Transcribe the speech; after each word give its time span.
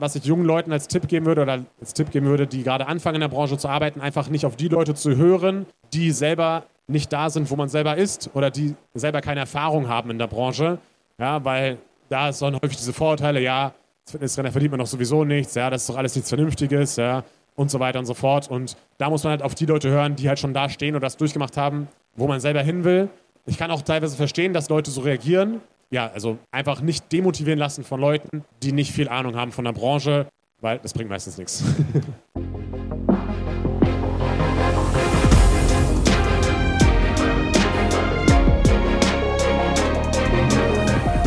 was 0.00 0.14
ich 0.14 0.24
jungen 0.24 0.44
Leuten 0.44 0.72
als 0.72 0.88
Tipp 0.88 1.08
geben 1.08 1.26
würde 1.26 1.42
oder 1.42 1.64
als 1.80 1.94
Tipp 1.94 2.10
geben 2.10 2.26
würde, 2.26 2.46
die 2.46 2.62
gerade 2.62 2.86
anfangen 2.86 3.16
in 3.16 3.20
der 3.20 3.28
Branche 3.28 3.58
zu 3.58 3.68
arbeiten, 3.68 4.00
einfach 4.00 4.28
nicht 4.28 4.46
auf 4.46 4.56
die 4.56 4.68
Leute 4.68 4.94
zu 4.94 5.16
hören, 5.16 5.66
die 5.92 6.10
selber 6.10 6.64
nicht 6.86 7.12
da 7.12 7.30
sind, 7.30 7.50
wo 7.50 7.56
man 7.56 7.68
selber 7.68 7.96
ist 7.96 8.30
oder 8.34 8.50
die 8.50 8.74
selber 8.94 9.20
keine 9.20 9.40
Erfahrung 9.40 9.88
haben 9.88 10.10
in 10.10 10.18
der 10.18 10.26
Branche. 10.26 10.78
Ja, 11.18 11.44
weil 11.44 11.78
da 12.08 12.30
dann 12.30 12.54
häufig 12.54 12.76
diese 12.76 12.92
Vorurteile, 12.92 13.40
ja, 13.40 13.72
als 14.04 14.12
Fitnesstrainer 14.12 14.52
verdient 14.52 14.72
man 14.72 14.80
doch 14.80 14.86
sowieso 14.86 15.24
nichts, 15.24 15.54
ja, 15.54 15.68
das 15.68 15.82
ist 15.82 15.90
doch 15.90 15.96
alles 15.96 16.14
nichts 16.14 16.30
Vernünftiges, 16.30 16.96
ja, 16.96 17.24
und 17.56 17.70
so 17.70 17.80
weiter 17.80 17.98
und 17.98 18.06
so 18.06 18.14
fort. 18.14 18.48
Und 18.48 18.76
da 18.96 19.10
muss 19.10 19.24
man 19.24 19.32
halt 19.32 19.42
auf 19.42 19.54
die 19.54 19.66
Leute 19.66 19.90
hören, 19.90 20.16
die 20.16 20.28
halt 20.28 20.38
schon 20.38 20.54
da 20.54 20.68
stehen 20.68 20.94
oder 20.94 21.06
das 21.06 21.16
durchgemacht 21.16 21.56
haben, 21.56 21.88
wo 22.16 22.26
man 22.26 22.40
selber 22.40 22.62
hin 22.62 22.84
will. 22.84 23.08
Ich 23.46 23.58
kann 23.58 23.70
auch 23.70 23.82
teilweise 23.82 24.16
verstehen, 24.16 24.52
dass 24.52 24.68
Leute 24.68 24.90
so 24.90 25.00
reagieren. 25.00 25.60
Ja, 25.90 26.10
also 26.12 26.36
einfach 26.50 26.82
nicht 26.82 27.10
demotivieren 27.12 27.58
lassen 27.58 27.82
von 27.82 27.98
Leuten, 27.98 28.44
die 28.62 28.72
nicht 28.72 28.92
viel 28.92 29.08
Ahnung 29.08 29.36
haben 29.36 29.52
von 29.52 29.64
der 29.64 29.72
Branche, 29.72 30.28
weil 30.60 30.78
das 30.80 30.92
bringt 30.92 31.08
meistens 31.08 31.38
nichts. 31.38 31.64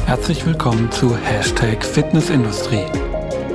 Herzlich 0.05 0.45
willkommen 0.45 0.91
zu 0.91 1.17
Hashtag 1.17 1.83
Fitnessindustrie, 1.83 2.85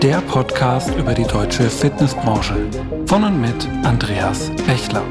der 0.03 0.21
Podcast 0.23 0.93
über 0.97 1.15
die 1.15 1.23
deutsche 1.23 1.71
Fitnessbranche. 1.71 2.57
Von 3.07 3.23
und 3.23 3.41
mit 3.41 3.69
Andreas 3.85 4.51
Bechler. 4.67 5.05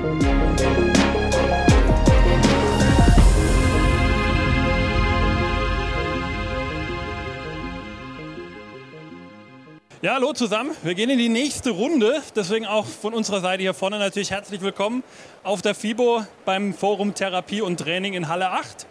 Ja, 10.05 10.13
hallo 10.13 10.33
zusammen. 10.33 10.69
Wir 10.83 10.93
gehen 10.93 11.09
in 11.09 11.17
die 11.17 11.29
nächste 11.29 11.71
Runde. 11.71 12.21
Deswegen 12.35 12.67
auch 12.67 12.85
von 12.85 13.15
unserer 13.15 13.41
Seite 13.41 13.63
hier 13.63 13.73
vorne 13.73 13.97
natürlich 13.97 14.29
herzlich 14.29 14.61
willkommen 14.61 15.03
auf 15.41 15.63
der 15.63 15.73
FIBO 15.73 16.23
beim 16.45 16.75
Forum 16.75 17.15
Therapie 17.15 17.63
und 17.63 17.79
Training 17.79 18.13
in 18.13 18.27
Halle 18.27 18.51
8. 18.51 18.85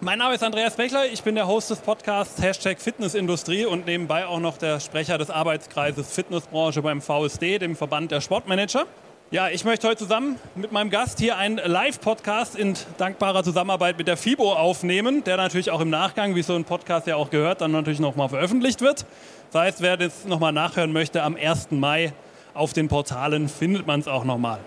Mein 0.00 0.18
Name 0.18 0.34
ist 0.34 0.42
Andreas 0.42 0.76
Bechler, 0.76 1.06
ich 1.06 1.22
bin 1.22 1.36
der 1.36 1.46
Host 1.46 1.70
des 1.70 1.78
Podcasts 1.78 2.42
Hashtag 2.42 2.82
Fitnessindustrie 2.82 3.64
und 3.64 3.86
nebenbei 3.86 4.26
auch 4.26 4.40
noch 4.40 4.58
der 4.58 4.78
Sprecher 4.78 5.16
des 5.16 5.30
Arbeitskreises 5.30 6.12
Fitnessbranche 6.12 6.82
beim 6.82 7.00
VSD, 7.00 7.58
dem 7.60 7.74
Verband 7.74 8.10
der 8.10 8.20
Sportmanager. 8.20 8.84
Ja, 9.30 9.50
ich 9.50 9.62
möchte 9.66 9.86
heute 9.86 9.98
zusammen 9.98 10.36
mit 10.54 10.72
meinem 10.72 10.88
Gast 10.88 11.20
hier 11.20 11.36
einen 11.36 11.58
Live-Podcast 11.58 12.56
in 12.56 12.72
dankbarer 12.96 13.44
Zusammenarbeit 13.44 13.98
mit 13.98 14.08
der 14.08 14.16
FIBO 14.16 14.54
aufnehmen, 14.54 15.22
der 15.22 15.36
natürlich 15.36 15.70
auch 15.70 15.82
im 15.82 15.90
Nachgang, 15.90 16.34
wie 16.34 16.40
so 16.40 16.54
ein 16.54 16.64
Podcast 16.64 17.06
ja 17.06 17.16
auch 17.16 17.28
gehört, 17.28 17.60
dann 17.60 17.70
natürlich 17.72 18.00
nochmal 18.00 18.30
veröffentlicht 18.30 18.80
wird. 18.80 19.04
Das 19.52 19.60
heißt, 19.60 19.82
wer 19.82 19.98
das 19.98 20.24
nochmal 20.24 20.52
nachhören 20.52 20.94
möchte, 20.94 21.22
am 21.22 21.36
1. 21.36 21.72
Mai 21.72 22.14
auf 22.54 22.72
den 22.72 22.88
Portalen 22.88 23.50
findet 23.50 23.86
man 23.86 24.00
es 24.00 24.08
auch 24.08 24.24
nochmal. 24.24 24.60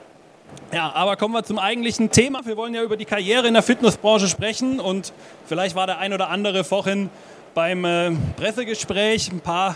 Ja, 0.72 0.92
aber 0.94 1.16
kommen 1.16 1.34
wir 1.34 1.42
zum 1.42 1.58
eigentlichen 1.58 2.12
Thema. 2.12 2.46
Wir 2.46 2.56
wollen 2.56 2.76
ja 2.76 2.84
über 2.84 2.98
die 2.98 3.06
Karriere 3.06 3.48
in 3.48 3.56
der 3.56 3.64
Fitnessbranche 3.64 4.28
sprechen 4.28 4.80
und 4.80 5.12
vielleicht 5.48 5.76
war 5.76 5.88
der 5.88 5.98
ein 5.98 6.14
oder 6.14 6.30
andere 6.30 6.64
vorhin 6.64 7.10
beim 7.56 7.84
äh, 7.84 8.12
Pressegespräch 8.38 9.32
ein 9.32 9.40
paar 9.40 9.76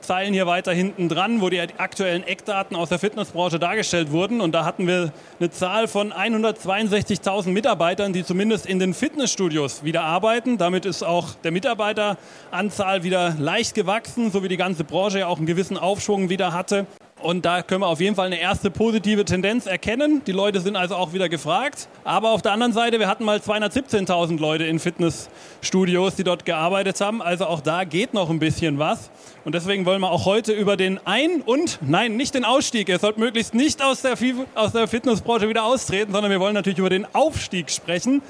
Zeilen 0.00 0.32
hier 0.32 0.46
weiter 0.46 0.72
hinten 0.72 1.08
dran, 1.08 1.40
wo 1.40 1.50
die 1.50 1.60
aktuellen 1.60 2.22
Eckdaten 2.22 2.76
aus 2.76 2.88
der 2.88 2.98
Fitnessbranche 2.98 3.58
dargestellt 3.58 4.10
wurden. 4.10 4.40
Und 4.40 4.52
da 4.52 4.64
hatten 4.64 4.86
wir 4.86 5.12
eine 5.38 5.50
Zahl 5.50 5.88
von 5.88 6.12
162.000 6.12 7.48
Mitarbeitern, 7.48 8.12
die 8.12 8.24
zumindest 8.24 8.66
in 8.66 8.78
den 8.78 8.94
Fitnessstudios 8.94 9.84
wieder 9.84 10.02
arbeiten. 10.02 10.58
Damit 10.58 10.86
ist 10.86 11.02
auch 11.02 11.34
der 11.44 11.52
Mitarbeiteranzahl 11.52 13.02
wieder 13.02 13.34
leicht 13.38 13.74
gewachsen, 13.74 14.30
so 14.30 14.42
wie 14.42 14.48
die 14.48 14.56
ganze 14.56 14.84
Branche 14.84 15.20
ja 15.20 15.26
auch 15.26 15.38
einen 15.38 15.46
gewissen 15.46 15.78
Aufschwung 15.78 16.28
wieder 16.28 16.52
hatte. 16.52 16.86
Und 17.26 17.44
da 17.44 17.62
können 17.62 17.80
wir 17.80 17.88
auf 17.88 18.00
jeden 18.00 18.14
Fall 18.14 18.26
eine 18.26 18.38
erste 18.38 18.70
positive 18.70 19.24
Tendenz 19.24 19.66
erkennen. 19.66 20.22
Die 20.28 20.30
Leute 20.30 20.60
sind 20.60 20.76
also 20.76 20.94
auch 20.94 21.12
wieder 21.12 21.28
gefragt. 21.28 21.88
Aber 22.04 22.30
auf 22.30 22.40
der 22.40 22.52
anderen 22.52 22.72
Seite, 22.72 23.00
wir 23.00 23.08
hatten 23.08 23.24
mal 23.24 23.38
217.000 23.38 24.38
Leute 24.38 24.62
in 24.62 24.78
Fitnessstudios, 24.78 26.14
die 26.14 26.22
dort 26.22 26.44
gearbeitet 26.44 27.00
haben. 27.00 27.20
Also 27.20 27.46
auch 27.46 27.60
da 27.60 27.82
geht 27.82 28.14
noch 28.14 28.30
ein 28.30 28.38
bisschen 28.38 28.78
was. 28.78 29.10
Und 29.44 29.56
deswegen 29.56 29.84
wollen 29.86 30.02
wir 30.02 30.12
auch 30.12 30.24
heute 30.24 30.52
über 30.52 30.76
den 30.76 31.00
Ein- 31.04 31.42
und, 31.44 31.80
nein, 31.82 32.16
nicht 32.16 32.32
den 32.32 32.44
Ausstieg. 32.44 32.88
Ihr 32.88 33.00
sollt 33.00 33.18
möglichst 33.18 33.54
nicht 33.54 33.82
aus 33.82 34.02
der, 34.02 34.16
aus 34.54 34.70
der 34.70 34.86
Fitnessbranche 34.86 35.48
wieder 35.48 35.64
austreten, 35.64 36.12
sondern 36.12 36.30
wir 36.30 36.38
wollen 36.38 36.54
natürlich 36.54 36.78
über 36.78 36.90
den 36.90 37.12
Aufstieg 37.12 37.72
sprechen. 37.72 38.22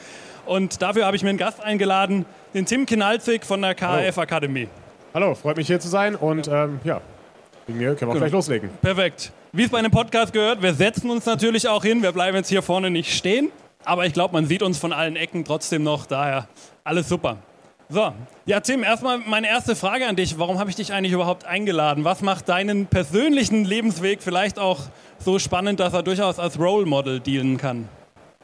Und 0.46 0.80
dafür 0.80 1.04
habe 1.04 1.16
ich 1.16 1.22
mir 1.22 1.28
einen 1.28 1.38
Gast 1.38 1.60
eingeladen, 1.62 2.24
den 2.54 2.64
Tim 2.64 2.86
Kinalzig 2.86 3.44
von 3.44 3.60
der 3.60 3.74
KF 3.74 4.16
Akademie. 4.16 4.68
Hallo, 5.12 5.34
freut 5.34 5.58
mich 5.58 5.66
hier 5.66 5.80
zu 5.80 5.88
sein 5.88 6.14
und 6.14 6.48
ähm, 6.48 6.80
ja, 6.82 7.02
Wegen 7.66 7.78
mir 7.78 7.94
können 7.94 8.10
wir 8.10 8.14
genau. 8.14 8.18
gleich 8.18 8.32
loslegen. 8.32 8.70
Perfekt. 8.80 9.32
Wie 9.52 9.64
es 9.64 9.70
bei 9.70 9.78
einem 9.78 9.90
Podcast 9.90 10.32
gehört, 10.32 10.62
wir 10.62 10.74
setzen 10.74 11.10
uns 11.10 11.26
natürlich 11.26 11.66
auch 11.68 11.82
hin. 11.82 12.02
Wir 12.02 12.12
bleiben 12.12 12.36
jetzt 12.36 12.48
hier 12.48 12.62
vorne 12.62 12.90
nicht 12.90 13.12
stehen. 13.12 13.50
Aber 13.84 14.06
ich 14.06 14.12
glaube, 14.12 14.34
man 14.34 14.46
sieht 14.46 14.62
uns 14.62 14.78
von 14.78 14.92
allen 14.92 15.16
Ecken 15.16 15.44
trotzdem 15.44 15.82
noch. 15.82 16.06
Daher 16.06 16.48
alles 16.84 17.08
super. 17.08 17.38
So, 17.88 18.12
ja 18.46 18.58
Tim, 18.60 18.82
erstmal 18.82 19.18
meine 19.18 19.48
erste 19.48 19.76
Frage 19.76 20.06
an 20.06 20.16
dich. 20.16 20.38
Warum 20.38 20.58
habe 20.58 20.70
ich 20.70 20.76
dich 20.76 20.92
eigentlich 20.92 21.12
überhaupt 21.12 21.44
eingeladen? 21.44 22.04
Was 22.04 22.20
macht 22.20 22.48
deinen 22.48 22.86
persönlichen 22.86 23.64
Lebensweg 23.64 24.22
vielleicht 24.22 24.58
auch 24.58 24.80
so 25.18 25.38
spannend, 25.38 25.78
dass 25.78 25.92
er 25.92 26.02
durchaus 26.02 26.40
als 26.40 26.58
Role 26.58 26.84
Model 26.84 27.20
dienen 27.20 27.58
kann? 27.58 27.88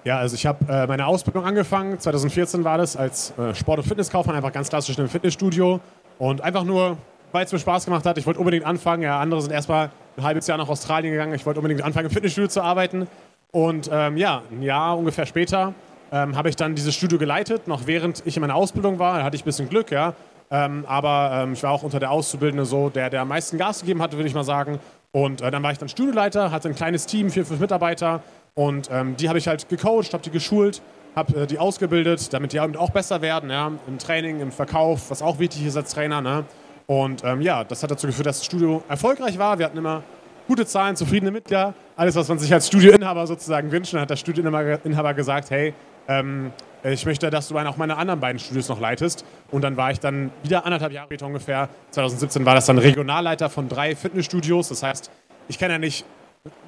Ja, 0.04 0.18
also 0.18 0.34
ich 0.34 0.46
habe 0.46 0.64
äh, 0.68 0.86
meine 0.86 1.06
Ausbildung 1.06 1.44
angefangen, 1.44 1.98
2014 1.98 2.64
war 2.64 2.78
das, 2.78 2.96
als 2.96 3.32
äh, 3.38 3.54
Sport- 3.54 3.78
und 3.78 3.84
Fitnesskaufmann, 3.84 4.34
einfach 4.36 4.52
ganz 4.52 4.68
klassisch 4.68 4.96
in 4.96 5.02
einem 5.02 5.10
Fitnessstudio. 5.10 5.80
Und 6.18 6.40
einfach 6.40 6.62
nur 6.64 6.98
weil 7.32 7.44
es 7.44 7.52
mir 7.52 7.58
Spaß 7.58 7.86
gemacht 7.86 8.06
hat. 8.06 8.18
Ich 8.18 8.26
wollte 8.26 8.38
unbedingt 8.38 8.64
anfangen. 8.64 9.02
Ja, 9.02 9.18
andere 9.18 9.40
sind 9.42 9.52
erstmal 9.52 9.90
ein 10.16 10.22
halbes 10.22 10.46
Jahr 10.46 10.58
nach 10.58 10.68
Australien 10.68 11.12
gegangen. 11.12 11.34
Ich 11.34 11.44
wollte 11.46 11.60
unbedingt 11.60 11.82
anfangen, 11.82 12.06
im 12.06 12.12
Fitnessstudio 12.12 12.48
zu 12.48 12.62
arbeiten. 12.62 13.08
Und 13.50 13.90
ähm, 13.92 14.16
ja, 14.16 14.42
ein 14.50 14.62
Jahr 14.62 14.96
ungefähr 14.96 15.26
später 15.26 15.74
ähm, 16.10 16.36
habe 16.36 16.48
ich 16.48 16.56
dann 16.56 16.74
dieses 16.74 16.94
Studio 16.94 17.18
geleitet, 17.18 17.66
noch 17.68 17.86
während 17.86 18.22
ich 18.26 18.36
in 18.36 18.40
meiner 18.40 18.54
Ausbildung 18.54 18.98
war. 18.98 19.18
Da 19.18 19.24
hatte 19.24 19.36
ich 19.36 19.42
ein 19.42 19.46
bisschen 19.46 19.68
Glück, 19.68 19.90
ja. 19.90 20.14
Ähm, 20.50 20.84
aber 20.86 21.42
ähm, 21.42 21.54
ich 21.54 21.62
war 21.62 21.70
auch 21.70 21.82
unter 21.82 21.98
der 21.98 22.10
Auszubildende 22.10 22.66
so, 22.66 22.90
der, 22.90 23.08
der 23.08 23.22
am 23.22 23.28
meisten 23.28 23.56
Gas 23.56 23.80
gegeben 23.80 24.02
hatte, 24.02 24.16
würde 24.18 24.28
ich 24.28 24.34
mal 24.34 24.44
sagen. 24.44 24.78
Und 25.10 25.40
äh, 25.40 25.50
dann 25.50 25.62
war 25.62 25.72
ich 25.72 25.78
dann 25.78 25.88
Studioleiter, 25.88 26.50
hatte 26.50 26.68
ein 26.68 26.74
kleines 26.74 27.06
Team, 27.06 27.30
vier, 27.30 27.46
fünf 27.46 27.60
Mitarbeiter. 27.60 28.22
Und 28.54 28.90
ähm, 28.92 29.16
die 29.16 29.28
habe 29.28 29.38
ich 29.38 29.48
halt 29.48 29.68
gecoacht, 29.70 30.12
habe 30.12 30.22
die 30.22 30.30
geschult, 30.30 30.82
habe 31.16 31.42
äh, 31.42 31.46
die 31.46 31.58
ausgebildet, 31.58 32.32
damit 32.34 32.52
die 32.52 32.60
auch 32.60 32.90
besser 32.90 33.22
werden, 33.22 33.48
ja. 33.48 33.72
Im 33.86 33.98
Training, 33.98 34.40
im 34.40 34.52
Verkauf, 34.52 35.10
was 35.10 35.22
auch 35.22 35.38
wichtig 35.38 35.64
ist 35.64 35.76
als 35.76 35.94
Trainer, 35.94 36.20
ne. 36.20 36.44
Und 36.92 37.24
ähm, 37.24 37.40
ja, 37.40 37.64
das 37.64 37.82
hat 37.82 37.90
dazu 37.90 38.06
geführt, 38.06 38.26
dass 38.26 38.36
das 38.36 38.44
Studio 38.44 38.82
erfolgreich 38.86 39.38
war. 39.38 39.58
Wir 39.58 39.64
hatten 39.64 39.78
immer 39.78 40.02
gute 40.46 40.66
Zahlen, 40.66 40.94
zufriedene 40.94 41.30
Mitglieder. 41.30 41.72
Alles, 41.96 42.14
was 42.16 42.28
man 42.28 42.38
sich 42.38 42.52
als 42.52 42.66
Studioinhaber 42.66 43.26
sozusagen 43.26 43.72
wünscht. 43.72 43.94
Dann 43.94 44.02
hat 44.02 44.10
der 44.10 44.16
Studioinhaber 44.16 45.14
gesagt, 45.14 45.50
hey, 45.50 45.72
ähm, 46.06 46.52
ich 46.84 47.06
möchte, 47.06 47.30
dass 47.30 47.48
du 47.48 47.56
auch 47.56 47.76
meine 47.78 47.96
anderen 47.96 48.20
beiden 48.20 48.38
Studios 48.38 48.68
noch 48.68 48.78
leitest. 48.78 49.24
Und 49.50 49.62
dann 49.62 49.78
war 49.78 49.90
ich 49.90 50.00
dann 50.00 50.32
wieder 50.42 50.66
anderthalb 50.66 50.92
Jahre 50.92 51.06
später 51.06 51.24
ungefähr, 51.24 51.70
2017 51.92 52.44
war 52.44 52.56
das 52.56 52.66
dann 52.66 52.76
Regionalleiter 52.76 53.48
von 53.48 53.70
drei 53.70 53.96
Fitnessstudios. 53.96 54.68
Das 54.68 54.82
heißt, 54.82 55.10
ich 55.48 55.58
kenne 55.58 55.72
ja 55.72 55.78
nicht 55.78 56.04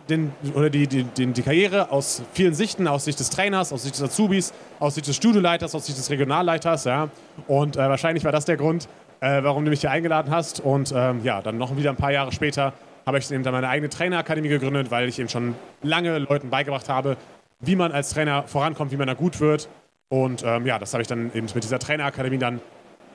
den, 0.09 0.33
oder 0.55 0.71
die, 0.71 0.87
die, 0.87 1.05
die, 1.05 1.27
die, 1.27 1.43
Karriere 1.43 1.91
aus 1.91 2.23
vielen 2.33 2.55
Sichten, 2.55 2.89
aus 2.89 3.05
Sicht 3.05 3.21
des 3.21 3.29
Trainers, 3.29 3.73
aus 3.73 3.83
Sicht 3.83 3.97
des 3.97 4.03
Azubis, 4.03 4.55
aus 4.79 4.95
Sicht 4.95 5.07
des 5.07 5.17
Studioleiters, 5.17 5.75
aus 5.75 5.85
Sicht 5.85 5.99
des 5.99 6.09
Regionalleiters. 6.09 6.85
Ja. 6.85 7.09
Und 7.47 7.77
äh, 7.77 7.81
wahrscheinlich 7.81 8.25
war 8.25 8.33
das 8.33 8.45
der 8.45 8.57
Grund, 8.57 8.89
äh, 9.21 9.43
warum 9.43 9.65
du 9.65 9.71
mich 9.71 9.81
hier 9.81 9.91
eingeladen 9.91 10.31
hast. 10.33 10.61
Und 10.61 10.93
ähm, 10.95 11.21
ja, 11.23 11.43
dann 11.43 11.59
noch 11.59 11.77
wieder 11.77 11.91
ein 11.91 11.97
paar 11.97 12.13
Jahre 12.13 12.33
später 12.33 12.73
habe 13.07 13.19
ich 13.19 13.31
eben 13.31 13.43
dann 13.43 13.53
meine 13.53 13.69
eigene 13.69 13.91
Trainerakademie 13.91 14.49
gegründet, 14.49 14.91
weil 14.91 15.09
ich 15.09 15.19
eben 15.19 15.29
schon 15.29 15.55
lange 15.83 16.19
Leuten 16.19 16.51
beigebracht 16.51 16.89
habe, 16.89 17.17
wie 17.61 17.77
man 17.77 17.93
als 17.93 18.11
Trainer 18.11 18.45
vorankommt, 18.45 18.93
wie 18.93 18.97
man 18.97 19.07
da 19.07 19.15
gut 19.15 19.41
wird. 19.41 19.69
Und 20.09 20.43
ähm, 20.45 20.67
ja, 20.67 20.79
das 20.79 20.93
habe 20.95 21.03
ich 21.03 21.09
dann 21.09 21.31
eben 21.35 21.47
mit 21.55 21.65
dieser 21.65 21.79
Trainerakademie 21.79 22.39
dann 22.39 22.61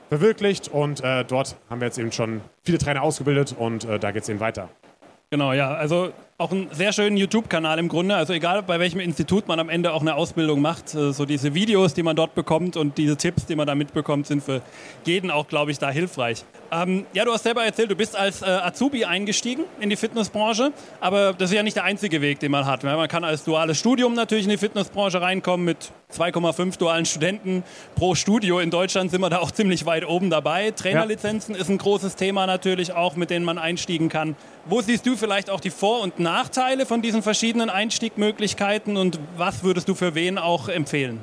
verwirklicht. 0.08 0.68
Und 0.68 1.02
äh, 1.02 1.24
dort 1.24 1.56
haben 1.68 1.80
wir 1.80 1.86
jetzt 1.86 1.98
eben 1.98 2.12
schon 2.12 2.40
viele 2.62 2.78
Trainer 2.78 3.02
ausgebildet 3.02 3.54
und 3.58 3.84
äh, 3.84 3.98
da 3.98 4.10
geht 4.10 4.22
es 4.22 4.28
eben 4.28 4.40
weiter. 4.40 4.68
Genau, 5.30 5.52
ja. 5.52 5.72
Also 5.72 6.12
auch 6.40 6.52
einen 6.52 6.68
sehr 6.72 6.92
schönen 6.92 7.18
YouTube-Kanal 7.18 7.78
im 7.78 7.88
Grunde. 7.88 8.16
Also 8.16 8.32
egal 8.32 8.62
bei 8.62 8.80
welchem 8.80 8.98
Institut 8.98 9.46
man 9.46 9.60
am 9.60 9.68
Ende 9.68 9.92
auch 9.92 10.00
eine 10.00 10.14
Ausbildung 10.14 10.62
macht, 10.62 10.94
äh, 10.94 11.12
so 11.12 11.26
diese 11.26 11.54
Videos, 11.54 11.92
die 11.92 12.02
man 12.02 12.16
dort 12.16 12.34
bekommt 12.34 12.78
und 12.78 12.96
diese 12.96 13.16
Tipps, 13.16 13.44
die 13.44 13.54
man 13.56 13.66
da 13.66 13.74
mitbekommt, 13.74 14.26
sind 14.26 14.42
für 14.42 14.62
jeden 15.04 15.30
auch, 15.30 15.48
glaube 15.48 15.70
ich, 15.70 15.78
da 15.78 15.90
hilfreich. 15.90 16.44
Ähm, 16.72 17.04
ja, 17.12 17.26
du 17.26 17.32
hast 17.32 17.42
selber 17.42 17.62
erzählt, 17.62 17.90
du 17.90 17.96
bist 17.96 18.16
als 18.16 18.40
äh, 18.40 18.46
Azubi 18.46 19.04
eingestiegen 19.04 19.64
in 19.80 19.90
die 19.90 19.96
Fitnessbranche, 19.96 20.72
aber 21.00 21.34
das 21.34 21.50
ist 21.50 21.56
ja 21.56 21.62
nicht 21.62 21.76
der 21.76 21.84
einzige 21.84 22.22
Weg, 22.22 22.40
den 22.40 22.52
man 22.52 22.64
hat. 22.64 22.84
Man 22.84 23.08
kann 23.08 23.22
als 23.22 23.44
duales 23.44 23.78
Studium 23.78 24.14
natürlich 24.14 24.44
in 24.44 24.50
die 24.50 24.56
Fitnessbranche 24.56 25.20
reinkommen 25.20 25.66
mit 25.66 25.92
2,5 26.16 26.78
dualen 26.78 27.04
Studenten 27.04 27.64
pro 27.94 28.14
Studio. 28.14 28.60
In 28.60 28.70
Deutschland 28.70 29.10
sind 29.10 29.20
wir 29.20 29.30
da 29.30 29.38
auch 29.38 29.50
ziemlich 29.50 29.84
weit 29.86 30.06
oben 30.06 30.30
dabei. 30.30 30.70
Trainerlizenzen 30.70 31.54
ja. 31.54 31.60
ist 31.60 31.68
ein 31.68 31.78
großes 31.78 32.16
Thema 32.16 32.46
natürlich 32.46 32.92
auch, 32.92 33.14
mit 33.16 33.30
denen 33.30 33.44
man 33.44 33.58
einstiegen 33.58 34.08
kann. 34.08 34.36
Wo 34.64 34.80
siehst 34.80 35.06
du 35.06 35.16
vielleicht 35.16 35.50
auch 35.50 35.60
die 35.60 35.70
Vor- 35.70 36.00
und 36.00 36.18
Nachteile 36.18 36.29
von 36.86 37.02
diesen 37.02 37.22
verschiedenen 37.22 37.70
Einstiegmöglichkeiten 37.70 38.96
und 38.96 39.18
was 39.36 39.62
würdest 39.62 39.88
du 39.88 39.94
für 39.94 40.14
wen 40.14 40.38
auch 40.38 40.68
empfehlen? 40.68 41.20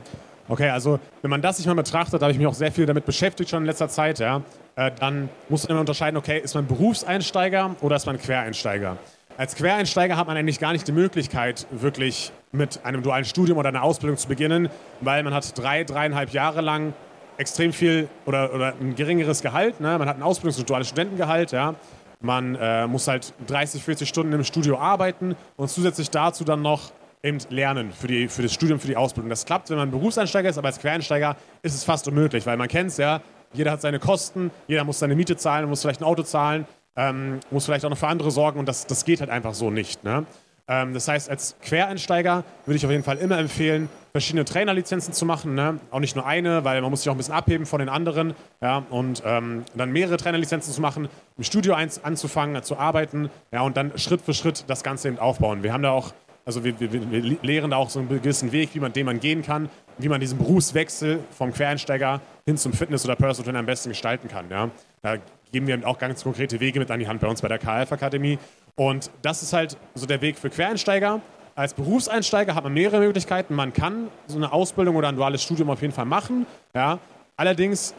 Okay, 0.49 0.69
also 0.69 0.99
wenn 1.21 1.29
man 1.29 1.41
das 1.41 1.57
sich 1.57 1.65
mal 1.65 1.75
betrachtet, 1.75 2.21
da 2.21 2.25
habe 2.25 2.31
ich 2.31 2.37
mich 2.37 2.47
auch 2.47 2.53
sehr 2.53 2.71
viel 2.71 2.85
damit 2.85 3.05
beschäftigt 3.05 3.49
schon 3.49 3.63
in 3.63 3.65
letzter 3.65 3.89
Zeit, 3.89 4.19
ja. 4.19 4.41
äh, 4.75 4.91
dann 4.97 5.29
muss 5.49 5.63
man 5.63 5.71
immer 5.71 5.81
unterscheiden, 5.81 6.17
okay, 6.17 6.39
ist 6.39 6.55
man 6.55 6.67
Berufseinsteiger 6.67 7.75
oder 7.81 7.95
ist 7.97 8.05
man 8.05 8.17
Quereinsteiger? 8.17 8.97
Als 9.37 9.55
Quereinsteiger 9.55 10.17
hat 10.17 10.27
man 10.27 10.37
eigentlich 10.37 10.59
gar 10.59 10.71
nicht 10.71 10.87
die 10.87 10.93
Möglichkeit, 10.93 11.67
wirklich 11.71 12.31
mit 12.51 12.79
einem 12.85 13.03
dualen 13.03 13.25
Studium 13.25 13.57
oder 13.57 13.69
einer 13.69 13.83
Ausbildung 13.83 14.17
zu 14.17 14.27
beginnen, 14.27 14.69
weil 15.01 15.21
man 15.23 15.33
hat 15.33 15.57
drei, 15.57 15.83
dreieinhalb 15.83 16.31
Jahre 16.31 16.61
lang 16.61 16.93
extrem 17.37 17.71
viel 17.71 18.07
oder, 18.25 18.53
oder 18.53 18.73
ein 18.79 18.95
geringeres 18.95 19.41
Gehalt. 19.41 19.79
Ne? 19.79 19.97
Man 19.97 20.09
hat 20.09 20.17
ein 20.17 20.23
Ausbildungs- 20.23 20.59
und 20.59 20.69
duales 20.69 20.87
Studentengehalt. 20.87 21.51
Ja? 21.51 21.75
Man 22.19 22.55
äh, 22.55 22.87
muss 22.87 23.07
halt 23.07 23.33
30, 23.47 23.83
40 23.83 24.09
Stunden 24.09 24.33
im 24.33 24.43
Studio 24.43 24.77
arbeiten 24.77 25.35
und 25.55 25.69
zusätzlich 25.69 26.09
dazu 26.09 26.43
dann 26.43 26.61
noch 26.61 26.91
eben 27.23 27.39
lernen 27.49 27.91
für, 27.91 28.07
die, 28.07 28.27
für 28.27 28.41
das 28.41 28.53
Studium, 28.53 28.79
für 28.79 28.87
die 28.87 28.97
Ausbildung. 28.97 29.29
Das 29.29 29.45
klappt, 29.45 29.69
wenn 29.69 29.77
man 29.77 29.91
Berufseinsteiger 29.91 30.49
ist, 30.49 30.57
aber 30.57 30.67
als 30.67 30.79
Quereinsteiger 30.79 31.35
ist 31.61 31.75
es 31.75 31.83
fast 31.83 32.07
unmöglich, 32.07 32.45
weil 32.45 32.57
man 32.57 32.67
kennt 32.67 32.91
es 32.91 32.97
ja, 32.97 33.21
jeder 33.53 33.71
hat 33.71 33.81
seine 33.81 33.99
Kosten, 33.99 34.51
jeder 34.67 34.83
muss 34.83 34.99
seine 34.99 35.15
Miete 35.15 35.37
zahlen, 35.37 35.67
muss 35.69 35.81
vielleicht 35.81 36.01
ein 36.01 36.05
Auto 36.05 36.23
zahlen, 36.23 36.65
ähm, 36.95 37.39
muss 37.51 37.65
vielleicht 37.65 37.85
auch 37.85 37.89
noch 37.89 37.97
für 37.97 38.07
andere 38.07 38.31
sorgen 38.31 38.59
und 38.59 38.67
das, 38.67 38.87
das 38.87 39.05
geht 39.05 39.19
halt 39.19 39.29
einfach 39.29 39.53
so 39.53 39.69
nicht. 39.69 40.03
Ne? 40.03 40.25
Ähm, 40.67 40.93
das 40.93 41.07
heißt, 41.07 41.29
als 41.29 41.55
Quereinsteiger 41.61 42.43
würde 42.65 42.77
ich 42.77 42.85
auf 42.85 42.91
jeden 42.91 43.03
Fall 43.03 43.17
immer 43.17 43.37
empfehlen, 43.37 43.89
verschiedene 44.11 44.45
Trainerlizenzen 44.45 45.13
zu 45.13 45.25
machen. 45.25 45.55
Ne? 45.55 45.79
Auch 45.91 45.99
nicht 45.99 46.15
nur 46.15 46.25
eine, 46.25 46.63
weil 46.63 46.81
man 46.81 46.89
muss 46.89 47.01
sich 47.01 47.09
auch 47.09 47.13
ein 47.13 47.17
bisschen 47.17 47.33
abheben 47.33 47.65
von 47.65 47.79
den 47.79 47.89
anderen. 47.89 48.33
Ja? 48.61 48.83
Und 48.89 49.23
ähm, 49.25 49.63
dann 49.75 49.91
mehrere 49.91 50.17
Trainerlizenzen 50.17 50.73
zu 50.73 50.81
machen, 50.81 51.07
im 51.37 51.43
Studio 51.43 51.73
eins 51.73 52.03
anzufangen, 52.03 52.61
zu 52.63 52.77
arbeiten 52.77 53.29
ja? 53.51 53.61
und 53.61 53.77
dann 53.77 53.97
Schritt 53.97 54.21
für 54.21 54.33
Schritt 54.33 54.65
das 54.67 54.83
Ganze 54.83 55.07
eben 55.07 55.19
aufbauen. 55.19 55.63
Wir 55.63 55.73
haben 55.73 55.83
da 55.83 55.91
auch 55.91 56.13
also 56.45 56.63
wir, 56.63 56.79
wir, 56.79 57.11
wir, 57.11 57.37
lehren 57.41 57.71
da 57.71 57.75
auch 57.75 57.89
so 57.89 57.99
einen 57.99 58.07
gewissen 58.07 58.53
Weg, 58.53 58.69
wie 58.71 58.79
man, 58.79 58.93
den 58.93 59.05
man 59.05 59.19
gehen 59.19 59.41
kann, 59.41 59.69
wie 59.97 60.07
man 60.07 60.21
diesen 60.21 60.37
Berufswechsel 60.37 61.19
vom 61.37 61.53
Quereinsteiger 61.53 62.21
hin 62.45 62.55
zum 62.55 62.71
Fitness- 62.71 63.03
oder 63.03 63.17
Personal 63.17 63.43
Trainer 63.43 63.59
am 63.59 63.65
besten 63.65 63.89
gestalten 63.89 64.29
kann. 64.29 64.45
Ja? 64.49 64.69
Da 65.01 65.17
geben 65.51 65.67
wir 65.67 65.85
auch 65.85 65.99
ganz 65.99 66.23
konkrete 66.23 66.61
Wege 66.61 66.79
mit 66.79 66.89
an 66.89 67.01
die 67.01 67.07
Hand 67.09 67.19
bei 67.19 67.27
uns 67.27 67.41
bei 67.41 67.49
der 67.49 67.59
KF 67.59 67.91
Akademie. 67.91 68.39
Und 68.79 69.09
das 69.23 69.41
ist 69.41 69.53
halt 69.53 69.75
so 69.95 70.05
der 70.05 70.21
Weg 70.21 70.37
für 70.37 70.49
Quereinsteiger. 70.49 71.19
Als 71.55 71.73
Berufseinsteiger 71.73 72.53
hat 72.53 72.63
man 72.63 72.73
mehrere 72.73 72.99
Möglichkeiten. 72.99 73.55
Man 73.55 73.73
kann 73.73 74.09
so 74.27 74.37
eine 74.37 74.53
Ausbildung 74.53 74.95
oder 74.95 75.07
ein 75.07 75.15
duales 75.15 75.41
Studium 75.41 75.71
auf 75.71 75.81
jeden 75.81 75.93
Fall 75.93 76.05
machen. 76.05 76.45
Ja? 76.75 76.99
Allerdings 77.35 77.95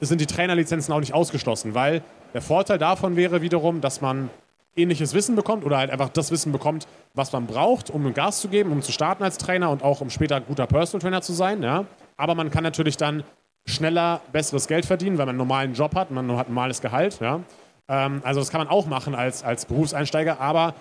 sind 0.00 0.20
die 0.20 0.26
Trainerlizenzen 0.26 0.94
auch 0.94 1.00
nicht 1.00 1.12
ausgeschlossen, 1.12 1.74
weil 1.74 2.02
der 2.34 2.40
Vorteil 2.40 2.78
davon 2.78 3.16
wäre 3.16 3.42
wiederum, 3.42 3.80
dass 3.80 4.00
man 4.00 4.30
ähnliches 4.76 5.12
Wissen 5.12 5.34
bekommt 5.34 5.64
oder 5.64 5.78
halt 5.78 5.90
einfach 5.90 6.08
das 6.08 6.30
Wissen 6.30 6.52
bekommt, 6.52 6.86
was 7.14 7.32
man 7.32 7.46
braucht, 7.46 7.90
um 7.90 8.14
Gas 8.14 8.40
zu 8.40 8.48
geben, 8.48 8.70
um 8.70 8.80
zu 8.80 8.92
starten 8.92 9.24
als 9.24 9.38
Trainer 9.38 9.70
und 9.70 9.82
auch 9.82 10.00
um 10.00 10.08
später 10.08 10.40
guter 10.40 10.66
Personal 10.68 11.02
Trainer 11.02 11.22
zu 11.22 11.32
sein. 11.32 11.64
Ja. 11.64 11.84
Aber 12.16 12.36
man 12.36 12.50
kann 12.50 12.62
natürlich 12.62 12.96
dann 12.96 13.24
schneller 13.66 14.20
besseres 14.32 14.68
Geld 14.68 14.86
verdienen, 14.86 15.18
weil 15.18 15.26
man 15.26 15.30
einen 15.30 15.38
normalen 15.38 15.74
Job 15.74 15.94
hat, 15.96 16.12
man 16.12 16.30
hat 16.36 16.46
ein 16.46 16.54
normales 16.54 16.80
Gehalt. 16.80 17.18
Ja. 17.20 17.40
Ähm, 17.92 18.22
also 18.24 18.40
das 18.40 18.50
kann 18.50 18.60
man 18.60 18.68
auch 18.68 18.86
machen 18.86 19.14
als, 19.14 19.44
als 19.44 19.66
Berufseinsteiger, 19.66 20.40
aber 20.40 20.74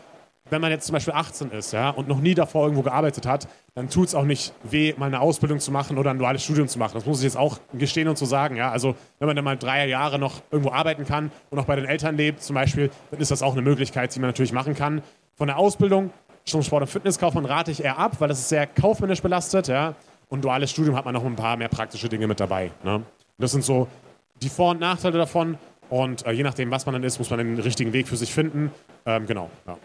wenn 0.50 0.62
man 0.62 0.72
jetzt 0.72 0.86
zum 0.86 0.94
Beispiel 0.94 1.14
18 1.14 1.52
ist 1.52 1.72
ja, 1.74 1.90
und 1.90 2.08
noch 2.08 2.20
nie 2.20 2.34
davor 2.34 2.64
irgendwo 2.64 2.82
gearbeitet 2.82 3.28
hat, 3.28 3.48
dann 3.76 3.90
tut 3.90 4.08
es 4.08 4.16
auch 4.16 4.24
nicht 4.24 4.54
weh, 4.64 4.94
mal 4.98 5.06
eine 5.06 5.20
Ausbildung 5.20 5.60
zu 5.60 5.72
machen 5.72 5.98
oder 5.98 6.10
ein 6.12 6.18
duales 6.18 6.44
Studium 6.44 6.68
zu 6.68 6.80
machen. 6.80 6.94
Das 6.96 7.06
muss 7.06 7.20
ich 7.20 7.26
jetzt 7.26 7.38
auch 7.38 7.60
gestehen 7.74 8.08
und 8.08 8.18
so 8.18 8.26
sagen. 8.26 8.56
Ja. 8.56 8.72
Also 8.72 8.96
wenn 9.20 9.28
man 9.28 9.36
dann 9.36 9.46
mal 9.46 9.58
drei 9.58 9.88
Jahre 9.88 10.20
noch 10.20 10.42
irgendwo 10.50 10.72
arbeiten 10.72 11.06
kann 11.06 11.32
und 11.52 11.60
auch 11.60 11.66
bei 11.66 11.76
den 11.76 11.86
Eltern 11.86 12.18
lebt 12.18 12.42
zum 12.42 12.56
Beispiel, 12.56 12.90
dann 13.12 13.20
ist 13.20 13.30
das 13.30 13.44
auch 13.44 13.54
eine 13.54 13.62
Möglichkeit, 13.62 14.14
die 14.16 14.20
man 14.20 14.30
natürlich 14.30 14.54
machen 14.54 14.74
kann. 14.74 15.02
Von 15.36 15.48
der 15.48 15.58
Ausbildung 15.58 16.12
zum 16.46 16.64
Sport- 16.64 16.82
und 16.84 16.90
Fitnesskaufmann 16.90 17.46
rate 17.46 17.72
ich 17.72 17.84
eher 17.84 17.98
ab, 17.98 18.14
weil 18.20 18.28
das 18.28 18.40
ist 18.40 18.50
sehr 18.50 18.68
kaufmännisch 18.68 19.22
belastet. 19.22 19.68
Ja. 19.68 19.96
Und 20.28 20.44
duales 20.44 20.72
Studium 20.72 20.96
hat 20.96 21.06
man 21.06 21.14
noch 21.14 21.24
ein 21.24 21.36
paar 21.36 21.56
mehr 21.56 21.70
praktische 21.70 22.10
Dinge 22.10 22.28
mit 22.28 22.40
dabei. 22.40 22.72
Ne. 22.84 23.04
Das 23.38 23.52
sind 23.52 23.64
so 23.64 23.88
die 24.42 24.50
Vor- 24.50 24.72
und 24.72 24.80
Nachteile 24.80 25.18
davon. 25.18 25.58
Und 25.92 26.26
äh, 26.26 26.32
je 26.32 26.42
nachdem, 26.44 26.72
was 26.72 26.86
man 26.86 26.94
dann 26.94 27.04
ist, 27.04 27.20
muss 27.20 27.30
man 27.30 27.40
den 27.40 27.60
richtigen 27.60 27.92
Weg 27.92 28.08
für 28.08 28.16
sich 28.16 28.34
finden. 28.34 28.72
Ähm, 29.06 29.28
genau. 29.28 29.52
Ja. 29.68 29.78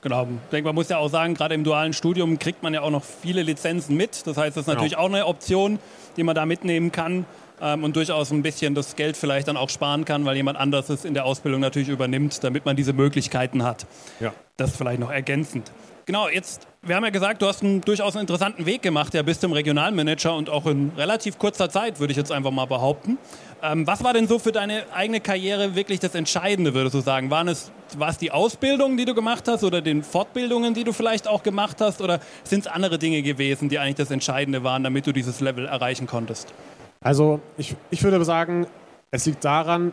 Genau, 0.00 0.24
ich 0.24 0.50
denke, 0.50 0.66
man 0.66 0.74
muss 0.74 0.88
ja 0.88 0.98
auch 0.98 1.08
sagen, 1.08 1.34
gerade 1.34 1.54
im 1.54 1.64
dualen 1.64 1.92
Studium 1.92 2.38
kriegt 2.38 2.62
man 2.62 2.74
ja 2.74 2.82
auch 2.82 2.90
noch 2.90 3.04
viele 3.04 3.42
Lizenzen 3.42 3.96
mit. 3.96 4.26
Das 4.26 4.36
heißt, 4.36 4.56
das 4.56 4.62
ist 4.62 4.66
genau. 4.66 4.74
natürlich 4.74 4.96
auch 4.96 5.08
eine 5.08 5.26
Option, 5.26 5.78
die 6.16 6.24
man 6.24 6.34
da 6.34 6.44
mitnehmen 6.44 6.90
kann 6.90 7.24
ähm, 7.60 7.84
und 7.84 7.94
durchaus 7.94 8.32
ein 8.32 8.42
bisschen 8.42 8.74
das 8.74 8.96
Geld 8.96 9.16
vielleicht 9.16 9.46
dann 9.46 9.56
auch 9.56 9.70
sparen 9.70 10.04
kann, 10.04 10.24
weil 10.24 10.36
jemand 10.36 10.58
anderes 10.58 10.88
es 10.88 11.04
in 11.04 11.14
der 11.14 11.24
Ausbildung 11.24 11.60
natürlich 11.60 11.88
übernimmt, 11.88 12.42
damit 12.42 12.64
man 12.64 12.74
diese 12.74 12.92
Möglichkeiten 12.92 13.62
hat. 13.62 13.86
Ja. 14.18 14.32
Das 14.56 14.76
vielleicht 14.76 14.98
noch 14.98 15.10
ergänzend. 15.10 15.70
Genau, 16.08 16.26
jetzt, 16.26 16.66
wir 16.80 16.96
haben 16.96 17.04
ja 17.04 17.10
gesagt, 17.10 17.42
du 17.42 17.46
hast 17.46 17.62
einen 17.62 17.82
durchaus 17.82 18.16
einen 18.16 18.22
interessanten 18.22 18.64
Weg 18.64 18.80
gemacht, 18.80 19.12
ja, 19.12 19.20
bis 19.20 19.40
zum 19.40 19.52
Regionalmanager 19.52 20.34
und 20.34 20.48
auch 20.48 20.64
in 20.64 20.90
relativ 20.96 21.38
kurzer 21.38 21.68
Zeit, 21.68 22.00
würde 22.00 22.12
ich 22.12 22.16
jetzt 22.16 22.32
einfach 22.32 22.50
mal 22.50 22.64
behaupten. 22.64 23.18
Ähm, 23.62 23.86
was 23.86 24.04
war 24.04 24.12
denn 24.12 24.28
so 24.28 24.38
für 24.38 24.52
deine 24.52 24.84
eigene 24.94 25.20
Karriere 25.20 25.74
wirklich 25.74 25.98
das 25.98 26.14
Entscheidende, 26.14 26.74
würdest 26.74 26.94
du 26.94 27.00
sagen? 27.00 27.30
Waren 27.30 27.48
es, 27.48 27.72
war 27.96 28.08
es 28.08 28.18
die 28.18 28.30
Ausbildung, 28.30 28.96
die 28.96 29.04
du 29.04 29.14
gemacht 29.14 29.48
hast 29.48 29.64
oder 29.64 29.82
den 29.82 30.04
Fortbildungen, 30.04 30.74
die 30.74 30.84
du 30.84 30.92
vielleicht 30.92 31.26
auch 31.26 31.42
gemacht 31.42 31.80
hast 31.80 32.00
oder 32.00 32.20
sind 32.44 32.60
es 32.60 32.66
andere 32.66 32.98
Dinge 32.98 33.22
gewesen, 33.22 33.68
die 33.68 33.78
eigentlich 33.78 33.96
das 33.96 34.10
Entscheidende 34.10 34.62
waren, 34.62 34.84
damit 34.84 35.06
du 35.06 35.12
dieses 35.12 35.40
Level 35.40 35.66
erreichen 35.66 36.06
konntest? 36.06 36.52
Also 37.00 37.40
ich, 37.56 37.74
ich 37.90 38.02
würde 38.02 38.24
sagen, 38.24 38.66
es 39.10 39.26
liegt 39.26 39.44
daran, 39.44 39.92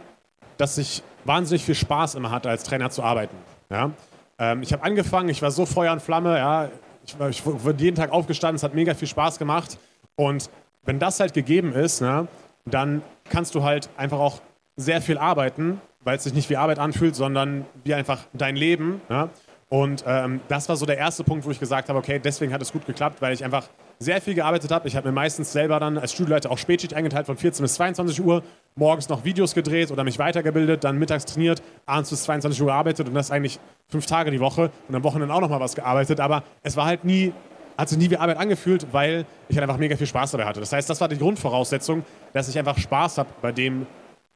dass 0.57 0.77
ich 0.77 1.01
wahnsinnig 1.23 1.65
viel 1.65 1.75
Spaß 1.75 2.15
immer 2.15 2.29
hatte, 2.29 2.50
als 2.50 2.63
Trainer 2.63 2.91
zu 2.91 3.01
arbeiten. 3.01 3.35
Ja? 3.71 3.91
Ähm, 4.38 4.62
ich 4.62 4.73
habe 4.73 4.83
angefangen, 4.83 5.29
ich 5.29 5.41
war 5.41 5.50
so 5.50 5.65
Feuer 5.65 5.91
und 5.91 6.01
Flamme, 6.01 6.38
ja, 6.38 6.69
ich, 7.06 7.15
ich 7.29 7.45
wurde 7.45 7.83
jeden 7.83 7.95
Tag 7.95 8.12
aufgestanden, 8.12 8.57
es 8.57 8.63
hat 8.63 8.75
mega 8.75 8.94
viel 8.94 9.07
Spaß 9.07 9.39
gemacht. 9.39 9.77
Und 10.15 10.50
wenn 10.83 11.00
das 11.00 11.19
halt 11.19 11.33
gegeben 11.33 11.73
ist, 11.73 12.01
ne, 12.01 12.27
dann 12.65 13.01
kannst 13.29 13.56
du 13.56 13.63
halt 13.63 13.89
einfach 13.97 14.19
auch 14.19 14.41
sehr 14.75 15.01
viel 15.01 15.17
arbeiten, 15.17 15.79
weil 16.03 16.17
es 16.17 16.23
sich 16.23 16.33
nicht 16.33 16.50
wie 16.50 16.57
Arbeit 16.57 16.79
anfühlt, 16.79 17.15
sondern 17.15 17.65
wie 17.83 17.94
einfach 17.94 18.25
dein 18.33 18.56
Leben. 18.56 19.01
Ja? 19.09 19.29
Und 19.69 20.03
ähm, 20.07 20.41
das 20.47 20.69
war 20.69 20.75
so 20.75 20.85
der 20.85 20.97
erste 20.97 21.23
Punkt, 21.23 21.45
wo 21.45 21.51
ich 21.51 21.59
gesagt 21.59 21.89
habe, 21.89 21.97
okay, 21.97 22.19
deswegen 22.19 22.53
hat 22.53 22.62
es 22.62 22.71
gut 22.71 22.85
geklappt, 22.85 23.21
weil 23.21 23.33
ich 23.33 23.44
einfach 23.44 23.67
sehr 23.97 24.21
viel 24.21 24.35
gearbeitet 24.35 24.71
habe. 24.71 24.88
Ich 24.88 24.95
habe 24.95 25.07
mir 25.07 25.13
meistens 25.13 25.51
selber 25.51 25.79
dann 25.79 25.97
als 25.97 26.13
Studioleiter 26.13 26.51
auch 26.51 26.57
Spätschicht 26.57 26.94
eingeteilt 26.94 27.25
von 27.25 27.38
14 27.38 27.63
bis 27.63 27.75
22 27.75 28.23
Uhr, 28.23 28.44
morgens 28.75 29.09
noch 29.09 29.23
Videos 29.23 29.56
gedreht 29.56 29.89
oder 29.89 30.03
mich 30.03 30.19
weitergebildet, 30.19 30.83
dann 30.83 31.00
mittags 31.00 31.25
trainiert, 31.25 31.63
abends 31.85 32.09
bis 32.09 32.23
22 32.23 32.62
Uhr 32.62 32.67
gearbeitet 32.67 33.07
und 33.07 33.13
das 33.15 33.31
eigentlich 33.31 33.59
fünf 33.88 34.06
Tage 34.06 34.31
die 34.31 34.39
Woche 34.39 34.69
und 34.88 34.95
am 34.95 35.03
Wochenende 35.03 35.33
auch 35.33 35.41
noch 35.41 35.50
mal 35.50 35.59
was 35.59 35.75
gearbeitet. 35.75 36.19
Aber 36.19 36.44
es 36.62 36.75
war 36.75 36.85
halt 36.85 37.06
nie, 37.06 37.33
hat 37.77 37.89
sich 37.89 37.98
nie 37.98 38.10
wie 38.10 38.18
Arbeit 38.18 38.38
angefühlt, 38.38 38.88
weil 38.92 39.25
ich 39.50 39.57
halt 39.57 39.63
einfach 39.63 39.80
mega 39.80 39.95
viel 39.98 40.07
Spaß 40.07 40.31
dabei 40.31 40.45
hatte. 40.45 40.60
Das 40.60 40.72
heißt, 40.72 40.89
das 40.89 41.01
war 41.01 41.07
die 41.07 41.18
Grundvoraussetzung, 41.18 42.04
dass 42.33 42.48
ich 42.48 42.57
einfach 42.57 42.77
Spaß 42.77 43.18
habe 43.18 43.30
bei 43.42 43.51
dem, 43.51 43.86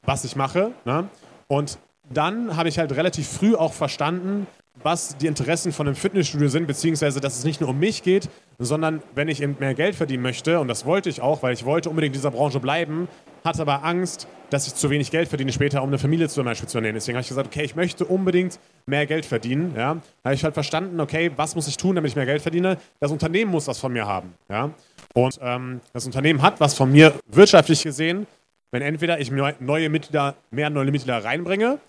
was 0.03 0.23
ich 0.23 0.35
mache. 0.35 0.71
Ne? 0.85 1.07
Und 1.47 1.79
dann 2.09 2.55
habe 2.57 2.69
ich 2.69 2.79
halt 2.79 2.91
relativ 2.95 3.27
früh 3.27 3.55
auch 3.55 3.73
verstanden, 3.73 4.47
was 4.81 5.17
die 5.17 5.27
Interessen 5.27 5.71
von 5.71 5.87
einem 5.87 5.95
Fitnessstudio 5.95 6.47
sind, 6.47 6.67
beziehungsweise 6.67 7.19
dass 7.19 7.37
es 7.37 7.43
nicht 7.43 7.59
nur 7.61 7.69
um 7.69 7.79
mich 7.79 8.03
geht, 8.03 8.29
sondern 8.59 9.01
wenn 9.13 9.27
ich 9.27 9.41
eben 9.41 9.57
mehr 9.59 9.73
Geld 9.73 9.95
verdienen 9.95 10.23
möchte, 10.23 10.59
und 10.59 10.67
das 10.67 10.85
wollte 10.85 11.09
ich 11.09 11.21
auch, 11.21 11.43
weil 11.43 11.53
ich 11.53 11.65
wollte 11.65 11.89
unbedingt 11.89 12.15
in 12.15 12.19
dieser 12.21 12.31
Branche 12.31 12.59
bleiben, 12.59 13.07
hatte 13.43 13.61
aber 13.61 13.83
Angst, 13.83 14.27
dass 14.49 14.67
ich 14.67 14.75
zu 14.75 14.89
wenig 14.89 15.11
Geld 15.11 15.27
verdiene 15.27 15.51
später, 15.51 15.83
um 15.83 15.89
eine 15.89 15.99
Familie 15.99 16.27
zum 16.27 16.45
Beispiel 16.45 16.67
zu 16.67 16.77
ernähren. 16.77 16.95
Deswegen 16.95 17.15
habe 17.17 17.21
ich 17.21 17.29
gesagt, 17.29 17.47
okay, 17.47 17.63
ich 17.63 17.75
möchte 17.75 18.05
unbedingt 18.05 18.59
mehr 18.85 19.05
Geld 19.05 19.25
verdienen. 19.25 19.73
Ja? 19.75 19.95
Da 19.95 20.01
habe 20.25 20.35
ich 20.35 20.43
halt 20.43 20.53
verstanden, 20.53 20.99
okay, 20.99 21.31
was 21.35 21.55
muss 21.55 21.67
ich 21.67 21.77
tun, 21.77 21.95
damit 21.95 22.09
ich 22.09 22.15
mehr 22.15 22.25
Geld 22.25 22.41
verdiene? 22.41 22.77
Das 22.99 23.11
Unternehmen 23.11 23.51
muss 23.51 23.67
was 23.67 23.79
von 23.79 23.93
mir 23.93 24.07
haben. 24.07 24.33
Ja? 24.49 24.71
Und 25.13 25.39
ähm, 25.41 25.81
das 25.93 26.05
Unternehmen 26.05 26.41
hat 26.41 26.59
was 26.59 26.73
von 26.73 26.91
mir 26.91 27.13
wirtschaftlich 27.27 27.83
gesehen, 27.83 28.27
wenn 28.71 28.81
entweder 28.81 29.19
ich 29.19 29.31
neue 29.31 29.89
Mitglieder, 29.89 30.35
mehr 30.51 30.69
neue 30.69 30.91
Mitglieder 30.91 31.23
reinbringe, 31.23 31.79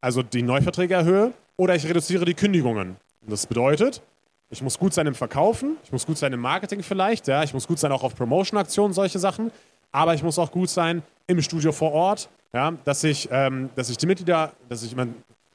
also 0.00 0.22
die 0.22 0.42
Neuverträge 0.42 0.94
erhöhe, 0.94 1.32
oder 1.56 1.74
ich 1.74 1.84
reduziere 1.86 2.24
die 2.24 2.34
Kündigungen. 2.34 2.96
Und 3.22 3.32
das 3.32 3.46
bedeutet, 3.46 4.02
ich 4.50 4.62
muss 4.62 4.78
gut 4.78 4.94
sein 4.94 5.06
im 5.06 5.14
Verkaufen, 5.14 5.76
ich 5.84 5.92
muss 5.92 6.06
gut 6.06 6.18
sein 6.18 6.32
im 6.32 6.40
Marketing 6.40 6.82
vielleicht, 6.82 7.28
ja, 7.28 7.42
ich 7.42 7.52
muss 7.52 7.66
gut 7.66 7.78
sein 7.78 7.92
auch 7.92 8.02
auf 8.02 8.14
Promotion-Aktionen, 8.14 8.94
solche 8.94 9.18
Sachen, 9.18 9.50
aber 9.92 10.14
ich 10.14 10.22
muss 10.22 10.38
auch 10.38 10.50
gut 10.50 10.70
sein 10.70 11.02
im 11.26 11.40
Studio 11.42 11.72
vor 11.72 11.92
Ort, 11.92 12.28
ja, 12.52 12.72
dass 12.84 13.04
ich, 13.04 13.28
ähm, 13.30 13.70
dass 13.76 13.90
ich 13.90 13.96
die 13.96 14.06
Mitglieder, 14.06 14.52
dass 14.68 14.82
ich 14.82 14.92
immer 14.92 15.06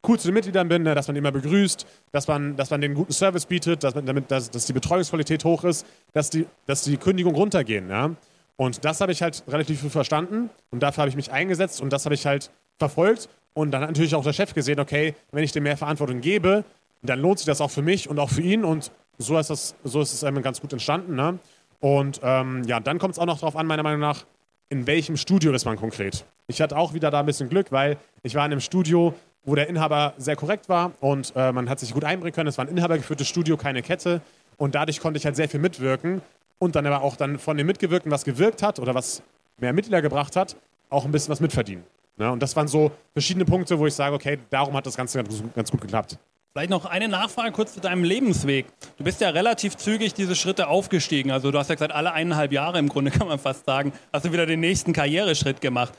cool 0.08 0.20
zu 0.20 0.28
den 0.28 0.34
Mitgliedern 0.34 0.68
bin, 0.68 0.84
ne, 0.84 0.96
dass 0.96 1.08
man 1.08 1.16
immer 1.16 1.32
begrüßt, 1.32 1.86
dass 2.12 2.28
man, 2.28 2.56
dass 2.56 2.70
man 2.70 2.82
den 2.82 2.94
guten 2.94 3.14
Service 3.14 3.46
bietet, 3.46 3.84
dass, 3.84 3.96
man, 3.96 4.06
damit, 4.06 4.30
dass, 4.30 4.52
dass 4.52 4.66
die 4.66 4.74
Betreuungsqualität 4.74 5.44
hoch 5.46 5.64
ist, 5.64 5.86
dass 6.12 6.30
die, 6.30 6.46
dass 6.66 6.84
die 6.84 6.98
Kündigungen 6.98 7.38
runtergehen. 7.38 7.90
Ja. 7.90 8.12
Und 8.58 8.86
das 8.86 9.02
habe 9.02 9.12
ich 9.12 9.22
halt 9.22 9.44
relativ 9.48 9.82
früh 9.82 9.90
verstanden 9.90 10.50
und 10.72 10.84
dafür 10.84 11.04
habe 11.04 11.10
ich 11.10 11.16
mich 11.16 11.32
eingesetzt 11.32 11.82
und 11.82 11.92
das 11.92 12.06
habe 12.06 12.16
ich 12.16 12.26
halt 12.26 12.52
verfolgt 12.78 13.30
und 13.54 13.72
dann 13.72 13.82
hat 13.82 13.90
natürlich 13.90 14.16
auch 14.16 14.24
der 14.24 14.34
Chef 14.34 14.54
gesehen, 14.54 14.80
okay, 14.80 15.16
wenn 15.32 15.44
ich 15.44 15.52
dem 15.52 15.64
mehr 15.64 15.78
Verantwortung 15.78 16.22
gebe, 16.22 16.64
dann 17.02 17.20
lohnt 17.20 17.40
sich 17.40 17.46
das 17.46 17.62
auch 17.62 17.72
für 17.72 17.82
mich 17.82 18.10
und 18.10 18.20
auch 18.20 18.30
für 18.30 18.42
ihn. 18.42 18.64
Und 18.64 18.92
so 19.18 19.38
ist, 19.38 19.50
das, 19.50 19.76
so 19.84 20.02
ist 20.02 20.14
es 20.14 20.24
einem 20.24 20.42
ganz 20.42 20.62
gut 20.62 20.74
entstanden. 20.74 21.16
Ne? 21.16 21.38
Und 21.84 22.22
ähm, 22.24 22.64
ja, 22.64 22.80
dann 22.80 22.98
kommt 22.98 23.16
es 23.16 23.20
auch 23.20 23.26
noch 23.26 23.40
darauf 23.40 23.58
an, 23.58 23.68
meiner 23.68 23.84
Meinung 23.84 24.00
nach, 24.00 24.24
in 24.70 24.88
welchem 24.88 25.18
Studio 25.18 25.52
ist 25.52 25.66
man 25.66 25.76
konkret. 25.76 26.24
Ich 26.48 26.62
hatte 26.62 26.78
auch 26.78 26.94
wieder 26.94 27.12
da 27.12 27.20
ein 27.20 27.26
bisschen 27.26 27.50
Glück, 27.50 27.74
weil 27.74 27.98
ich 28.22 28.36
war 28.36 28.46
in 28.46 28.54
einem 28.54 28.62
Studio, 28.62 29.14
wo 29.44 29.54
der 29.54 29.68
Inhaber 29.68 30.14
sehr 30.18 30.38
korrekt 30.38 30.70
war 30.70 30.94
und 31.02 31.34
äh, 31.36 31.52
man 31.52 31.70
hat 31.70 31.82
sich 31.82 31.94
gut 31.94 32.06
einbringen 32.06 32.34
können. 32.34 32.48
Es 32.48 32.58
war 32.58 32.64
ein 32.64 32.72
inhabergeführtes 32.72 33.28
Studio, 33.28 33.58
keine 33.58 33.82
Kette. 33.82 34.22
Und 34.56 34.76
dadurch 34.76 35.02
konnte 35.02 35.18
ich 35.18 35.26
halt 35.26 35.36
sehr 35.36 35.50
viel 35.50 35.60
mitwirken 35.60 36.22
und 36.58 36.78
dann 36.78 36.86
aber 36.86 37.02
auch 37.02 37.18
dann 37.18 37.38
von 37.38 37.58
dem 37.58 37.68
Mitgewirkten, 37.68 38.10
was 38.14 38.24
gewirkt 38.24 38.64
hat 38.64 38.80
oder 38.80 38.96
was 38.96 39.22
mehr 39.58 39.74
Mitglieder 39.74 40.02
gebracht 40.02 40.38
hat, 40.38 40.56
auch 40.90 41.04
ein 41.04 41.12
bisschen 41.12 41.34
was 41.34 41.42
mitverdienen. 41.42 41.84
Ne? 42.16 42.32
Und 42.32 42.42
das 42.42 42.56
waren 42.56 42.70
so 42.70 42.92
verschiedene 43.12 43.44
Punkte, 43.44 43.78
wo 43.78 43.88
ich 43.88 43.94
sage, 43.94 44.16
okay, 44.16 44.40
darum 44.50 44.74
hat 44.78 44.86
das 44.86 44.96
Ganze 44.96 45.22
ganz, 45.22 45.44
ganz 45.54 45.70
gut 45.70 45.82
geklappt. 45.82 46.18
Vielleicht 46.56 46.70
noch 46.70 46.86
eine 46.86 47.08
Nachfrage 47.08 47.52
kurz 47.52 47.74
zu 47.74 47.80
deinem 47.80 48.04
Lebensweg. 48.04 48.68
Du 49.00 49.04
bist 49.04 49.20
ja 49.22 49.30
relativ 49.30 49.76
zügig 49.76 50.14
diese 50.14 50.36
Schritte 50.36 50.68
aufgestiegen. 50.68 51.32
Also 51.32 51.50
du 51.50 51.58
hast 51.58 51.70
ja 51.70 51.74
gesagt, 51.74 51.92
alle 51.92 52.14
eineinhalb 52.14 52.52
Jahre 52.52 52.78
im 52.78 52.90
Grunde 52.90 53.10
kann 53.18 53.28
man 53.28 53.40
fast 53.40 53.66
sagen, 53.66 53.92
hast 54.14 54.26
du 54.26 54.32
wieder 54.32 54.46
den 54.46 54.60
nächsten 54.60 54.94
Karriereschritt 54.94 55.62
gemacht. 55.62 55.94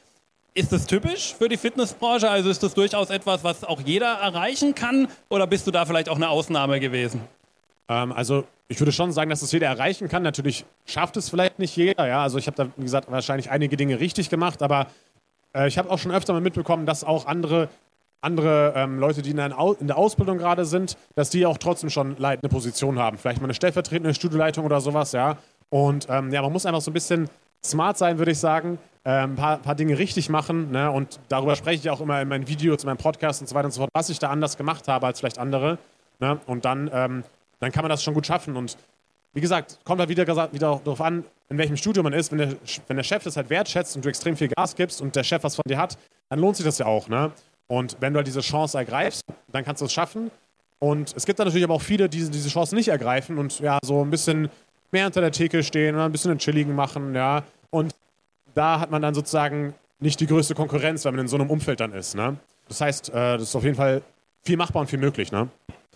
Ist 0.55 0.71
das 0.71 0.87
typisch 0.87 1.35
für 1.35 1.49
die 1.49 1.57
Fitnessbranche? 1.57 2.31
Also 2.31 2.51
ist 2.51 2.63
das 2.63 2.73
durchaus 2.73 3.11
etwas, 3.11 3.43
was 3.43 3.65
auch 3.65 3.81
jeder 3.81 4.07
erreichen 4.07 4.77
kann? 4.77 5.09
Oder 5.29 5.49
bist 5.49 5.67
du 5.67 5.73
da 5.73 5.87
vielleicht 5.87 6.09
auch 6.09 6.15
eine 6.15 6.29
Ausnahme 6.29 6.79
gewesen? 6.79 7.21
Ähm, 7.89 8.13
also 8.13 8.45
ich 8.69 8.79
würde 8.79 8.93
schon 8.93 9.11
sagen, 9.11 9.31
dass 9.31 9.41
das 9.41 9.51
jeder 9.51 9.67
erreichen 9.67 10.09
kann. 10.09 10.23
Natürlich 10.23 10.65
schafft 10.87 11.17
es 11.17 11.31
vielleicht 11.31 11.59
nicht 11.59 11.75
jeder. 11.77 12.07
Ja? 12.07 12.23
Also 12.23 12.39
ich 12.39 12.47
habe 12.47 12.57
da, 12.57 12.69
wie 12.77 12.85
gesagt, 12.85 13.11
wahrscheinlich 13.11 13.51
einige 13.51 13.77
Dinge 13.77 13.99
richtig 13.99 14.31
gemacht, 14.31 14.63
aber 14.63 14.87
äh, 15.53 15.67
ich 15.67 15.79
habe 15.79 15.91
auch 15.91 15.99
schon 15.99 16.13
öfter 16.13 16.33
mal 16.33 16.41
mitbekommen, 16.41 16.87
dass 16.87 17.03
auch 17.03 17.27
andere, 17.27 17.69
andere 18.25 18.73
ähm, 18.77 18.99
Leute, 18.99 19.23
die 19.23 19.31
in 19.31 19.37
der, 19.37 19.57
in 19.79 19.87
der 19.87 19.97
Ausbildung 19.97 20.39
gerade 20.39 20.65
sind, 20.65 20.97
dass 21.15 21.31
die 21.31 21.47
auch 21.47 21.59
trotzdem 21.59 21.91
schon 21.91 22.17
leitende 22.19 22.49
Position 22.49 22.99
haben. 22.99 23.19
Vielleicht 23.19 23.41
mal 23.41 23.47
eine 23.47 23.55
stellvertretende 23.55 24.15
Studioleitung 24.15 24.65
oder 24.65 24.81
sowas, 24.81 25.13
ja. 25.13 25.37
Und 25.71 26.07
ähm, 26.09 26.33
ja, 26.33 26.43
man 26.43 26.53
muss 26.53 26.67
einfach 26.67 26.81
so 26.81 26.91
ein 26.91 26.95
bisschen 26.95 27.29
smart 27.65 27.99
sein, 27.99 28.19
würde 28.19 28.33
ich 28.33 28.39
sagen. 28.39 28.79
Ein 29.05 29.31
ähm, 29.31 29.37
paar, 29.37 29.59
paar, 29.59 29.75
Dinge 29.75 29.99
richtig 29.99 30.29
machen. 30.29 30.71
Ne? 30.71 30.91
Und 30.91 31.21
darüber 31.29 31.57
spreche 31.57 31.81
ich 31.81 31.91
auch 31.91 32.01
immer 32.01 32.23
in 32.23 32.29
meinen 32.29 32.49
Videos, 32.49 32.83
in 32.83 32.87
meinem 32.87 32.97
Podcast 32.97 33.41
und 33.41 33.49
so 33.49 33.55
weiter 33.55 33.67
und 33.67 33.73
so 33.73 33.81
fort, 33.81 33.91
was 33.93 34.09
ich 34.09 34.19
da 34.19 34.31
anders 34.31 34.57
gemacht 34.57 34.89
habe 34.89 35.07
als 35.07 35.21
vielleicht 35.21 35.39
andere. 35.39 35.79
Ne? 36.21 36.39
Und 36.47 36.65
dann, 36.65 36.91
ähm, 36.93 37.25
dann 37.61 37.73
kann 37.73 37.83
man 37.83 37.91
das 37.91 38.03
schon 38.03 38.15
gut 38.15 38.27
schaffen. 38.27 38.57
Und 38.57 38.79
wie 39.35 39.41
gesagt, 39.41 39.81
kommt 39.85 40.01
halt 40.01 40.09
wieder, 40.09 40.27
wieder 40.27 40.81
darauf 40.85 41.01
an, 41.01 41.25
in 41.51 41.59
welchem 41.59 41.77
Studio 41.77 42.03
man 42.03 42.13
ist. 42.13 42.31
Wenn 42.31 42.39
der, 42.39 42.57
wenn 42.87 42.97
der 42.97 43.05
Chef 43.05 43.25
das 43.25 43.37
halt 43.37 43.51
wertschätzt 43.51 43.97
und 43.97 44.05
du 44.05 44.09
extrem 44.09 44.37
viel 44.37 44.49
Gas 44.49 44.75
gibst 44.77 45.03
und 45.03 45.17
der 45.17 45.25
Chef 45.25 45.43
was 45.43 45.57
von 45.57 45.65
dir 45.67 45.77
hat, 45.77 45.99
dann 46.31 46.39
lohnt 46.39 46.57
sich 46.57 46.65
das 46.65 46.79
ja 46.79 46.87
auch. 46.87 47.09
Ne? 47.09 47.33
Und 47.67 47.97
wenn 48.01 48.13
du 48.13 48.19
halt 48.19 48.27
diese 48.27 48.41
Chance 48.41 48.79
ergreifst, 48.79 49.23
dann 49.53 49.65
kannst 49.65 49.81
du 49.81 49.87
es 49.87 49.93
schaffen. 49.93 50.31
Und 50.79 51.15
es 51.17 51.25
gibt 51.25 51.39
dann 51.39 51.47
natürlich 51.47 51.65
aber 51.65 51.75
auch 51.75 51.83
viele, 51.83 52.09
die 52.09 52.29
diese 52.31 52.49
Chance 52.49 52.75
nicht 52.75 52.89
ergreifen 52.89 53.39
und 53.39 53.61
ja, 53.61 53.79
so 53.83 54.05
ein 54.05 54.11
bisschen 54.11 54.51
mehr 54.91 55.07
unter 55.07 55.21
der 55.21 55.33
Theke 55.33 55.63
stehen 55.63 55.95
oder 55.95 56.05
ein 56.05 56.13
bisschen 56.13 56.31
einen 56.31 56.41
Chilligen 56.41 56.75
machen, 56.75 57.15
ja. 57.15 57.43
Und 57.71 57.95
da 58.55 58.81
hat 58.81 58.91
man 58.91 59.03
dann 59.03 59.15
sozusagen 59.15 59.75
nicht 59.99 60.21
die 60.21 60.27
größte 60.27 60.55
Konkurrenz, 60.55 61.05
wenn 61.05 61.15
man 61.15 61.23
in 61.23 61.29
so 61.29 61.37
einem 61.37 61.51
Umfeld 61.51 61.81
dann 61.81 61.93
ist, 61.93 62.15
ne? 62.15 62.37
Das 62.69 62.81
heißt, 62.81 63.09
äh, 63.11 63.13
das 63.13 63.43
ist 63.43 63.57
auf 63.57 63.65
jeden 63.65 63.77
Fall 63.77 64.03
viel 64.43 64.57
machbar 64.57 64.83
und 64.83 64.89
viel 64.89 64.99
möglich, 64.99 65.33
ne? 65.33 65.49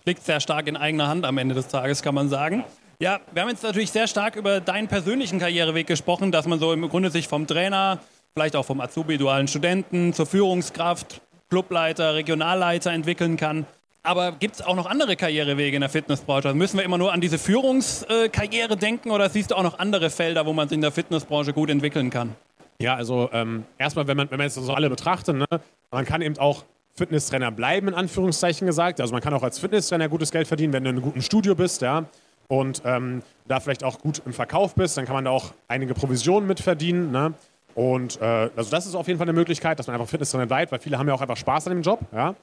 Liegt 0.04 0.24
sehr 0.24 0.40
stark 0.40 0.66
in 0.66 0.76
eigener 0.76 1.08
Hand 1.08 1.26
am 1.26 1.38
Ende 1.38 1.54
des 1.54 1.68
Tages, 1.68 2.02
kann 2.02 2.14
man 2.14 2.28
sagen. 2.28 2.64
Ja, 3.00 3.20
wir 3.32 3.42
haben 3.42 3.50
jetzt 3.50 3.62
natürlich 3.62 3.92
sehr 3.92 4.08
stark 4.08 4.36
über 4.36 4.60
deinen 4.60 4.88
persönlichen 4.88 5.38
Karriereweg 5.38 5.86
gesprochen, 5.86 6.32
dass 6.32 6.46
man 6.46 6.58
so 6.58 6.72
im 6.72 6.88
Grunde 6.88 7.10
sich 7.10 7.28
vom 7.28 7.46
Trainer, 7.46 8.00
vielleicht 8.32 8.56
auch 8.56 8.64
vom 8.64 8.80
Azubi, 8.80 9.18
dualen 9.18 9.46
Studenten 9.46 10.12
zur 10.12 10.26
Führungskraft, 10.26 11.20
Clubleiter, 11.50 12.14
Regionalleiter 12.14 12.92
entwickeln 12.92 13.36
kann. 13.36 13.66
Aber 14.02 14.32
gibt 14.32 14.56
es 14.56 14.62
auch 14.62 14.76
noch 14.76 14.86
andere 14.86 15.16
Karrierewege 15.16 15.76
in 15.76 15.80
der 15.80 15.90
Fitnessbranche? 15.90 16.48
Also 16.48 16.56
müssen 16.56 16.78
wir 16.78 16.84
immer 16.84 16.98
nur 16.98 17.12
an 17.12 17.20
diese 17.20 17.38
Führungskarriere 17.38 18.76
denken 18.76 19.10
oder 19.10 19.28
siehst 19.28 19.50
du 19.50 19.54
auch 19.54 19.62
noch 19.62 19.78
andere 19.78 20.10
Felder, 20.10 20.46
wo 20.46 20.52
man 20.52 20.68
sich 20.68 20.76
in 20.76 20.82
der 20.82 20.92
Fitnessbranche 20.92 21.52
gut 21.52 21.68
entwickeln 21.68 22.10
kann? 22.10 22.34
Ja, 22.80 22.94
also 22.94 23.28
ähm, 23.32 23.64
erstmal, 23.76 24.06
wenn 24.06 24.16
man, 24.16 24.30
wenn 24.30 24.38
man 24.38 24.46
jetzt 24.46 24.54
so 24.54 24.72
alle 24.72 24.88
betrachtet, 24.88 25.36
ne, 25.36 25.46
man 25.90 26.04
kann 26.04 26.22
eben 26.22 26.38
auch 26.38 26.64
Fitnesstrainer 26.94 27.50
bleiben, 27.50 27.88
in 27.88 27.94
Anführungszeichen 27.94 28.66
gesagt. 28.66 29.00
Also 29.00 29.12
man 29.12 29.20
kann 29.20 29.34
auch 29.34 29.42
als 29.42 29.58
Fitnesstrainer 29.58 30.08
gutes 30.08 30.30
Geld 30.30 30.46
verdienen, 30.46 30.72
wenn 30.72 30.84
du 30.84 30.90
in 30.90 30.96
einem 30.96 31.04
guten 31.04 31.22
Studio 31.22 31.54
bist, 31.54 31.82
ja 31.82 32.06
und 32.48 32.82
ähm, 32.84 33.22
da 33.46 33.60
vielleicht 33.60 33.84
auch 33.84 33.98
gut 33.98 34.22
im 34.24 34.32
Verkauf 34.32 34.74
bist, 34.74 34.96
dann 34.96 35.04
kann 35.04 35.14
man 35.14 35.26
da 35.26 35.30
auch 35.30 35.52
einige 35.68 35.94
Provisionen 35.94 36.48
mitverdienen. 36.48 37.10
Ne? 37.12 37.34
Und 37.78 38.20
äh, 38.20 38.50
also 38.56 38.72
das 38.72 38.86
ist 38.86 38.96
auf 38.96 39.06
jeden 39.06 39.18
Fall 39.18 39.28
eine 39.28 39.38
Möglichkeit, 39.38 39.78
dass 39.78 39.86
man 39.86 39.94
einfach 39.94 40.08
Fitness 40.08 40.32
drin 40.32 40.48
bleibt, 40.48 40.72
weil 40.72 40.80
viele 40.80 40.98
haben 40.98 41.06
ja 41.06 41.14
auch 41.14 41.20
einfach 41.20 41.36
Spaß 41.36 41.68
an 41.68 41.74
dem 41.74 41.82
Job. 41.82 42.00
Ja? 42.12 42.34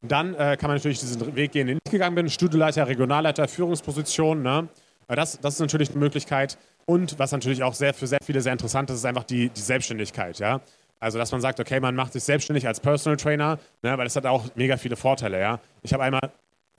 Dann 0.00 0.32
äh, 0.32 0.56
kann 0.58 0.68
man 0.70 0.78
natürlich 0.78 0.98
diesen 0.98 1.36
Weg 1.36 1.52
gehen, 1.52 1.66
den 1.66 1.78
ich 1.84 1.90
gegangen 1.90 2.14
bin, 2.14 2.30
Studioleiter, 2.30 2.88
Regionalleiter, 2.88 3.46
Führungsposition. 3.48 4.40
Ne? 4.40 4.66
Das, 5.06 5.38
das 5.40 5.54
ist 5.54 5.60
natürlich 5.60 5.90
eine 5.90 5.98
Möglichkeit. 5.98 6.56
Und 6.86 7.18
was 7.18 7.32
natürlich 7.32 7.62
auch 7.62 7.74
sehr, 7.74 7.92
für 7.92 8.06
sehr 8.06 8.20
viele 8.24 8.40
sehr 8.40 8.54
interessant 8.54 8.88
ist, 8.88 8.96
ist 8.96 9.04
einfach 9.04 9.24
die, 9.24 9.50
die 9.50 9.60
Selbstständigkeit. 9.60 10.38
Ja? 10.38 10.62
Also, 11.00 11.18
dass 11.18 11.32
man 11.32 11.42
sagt, 11.42 11.60
okay, 11.60 11.80
man 11.80 11.94
macht 11.94 12.14
sich 12.14 12.24
selbstständig 12.24 12.66
als 12.66 12.80
Personal 12.80 13.18
Trainer, 13.18 13.58
ne? 13.82 13.98
weil 13.98 14.04
das 14.04 14.16
hat 14.16 14.24
auch 14.24 14.46
mega 14.54 14.78
viele 14.78 14.96
Vorteile. 14.96 15.38
Ja? 15.38 15.60
Ich 15.82 15.92
habe 15.92 16.02
einmal 16.02 16.32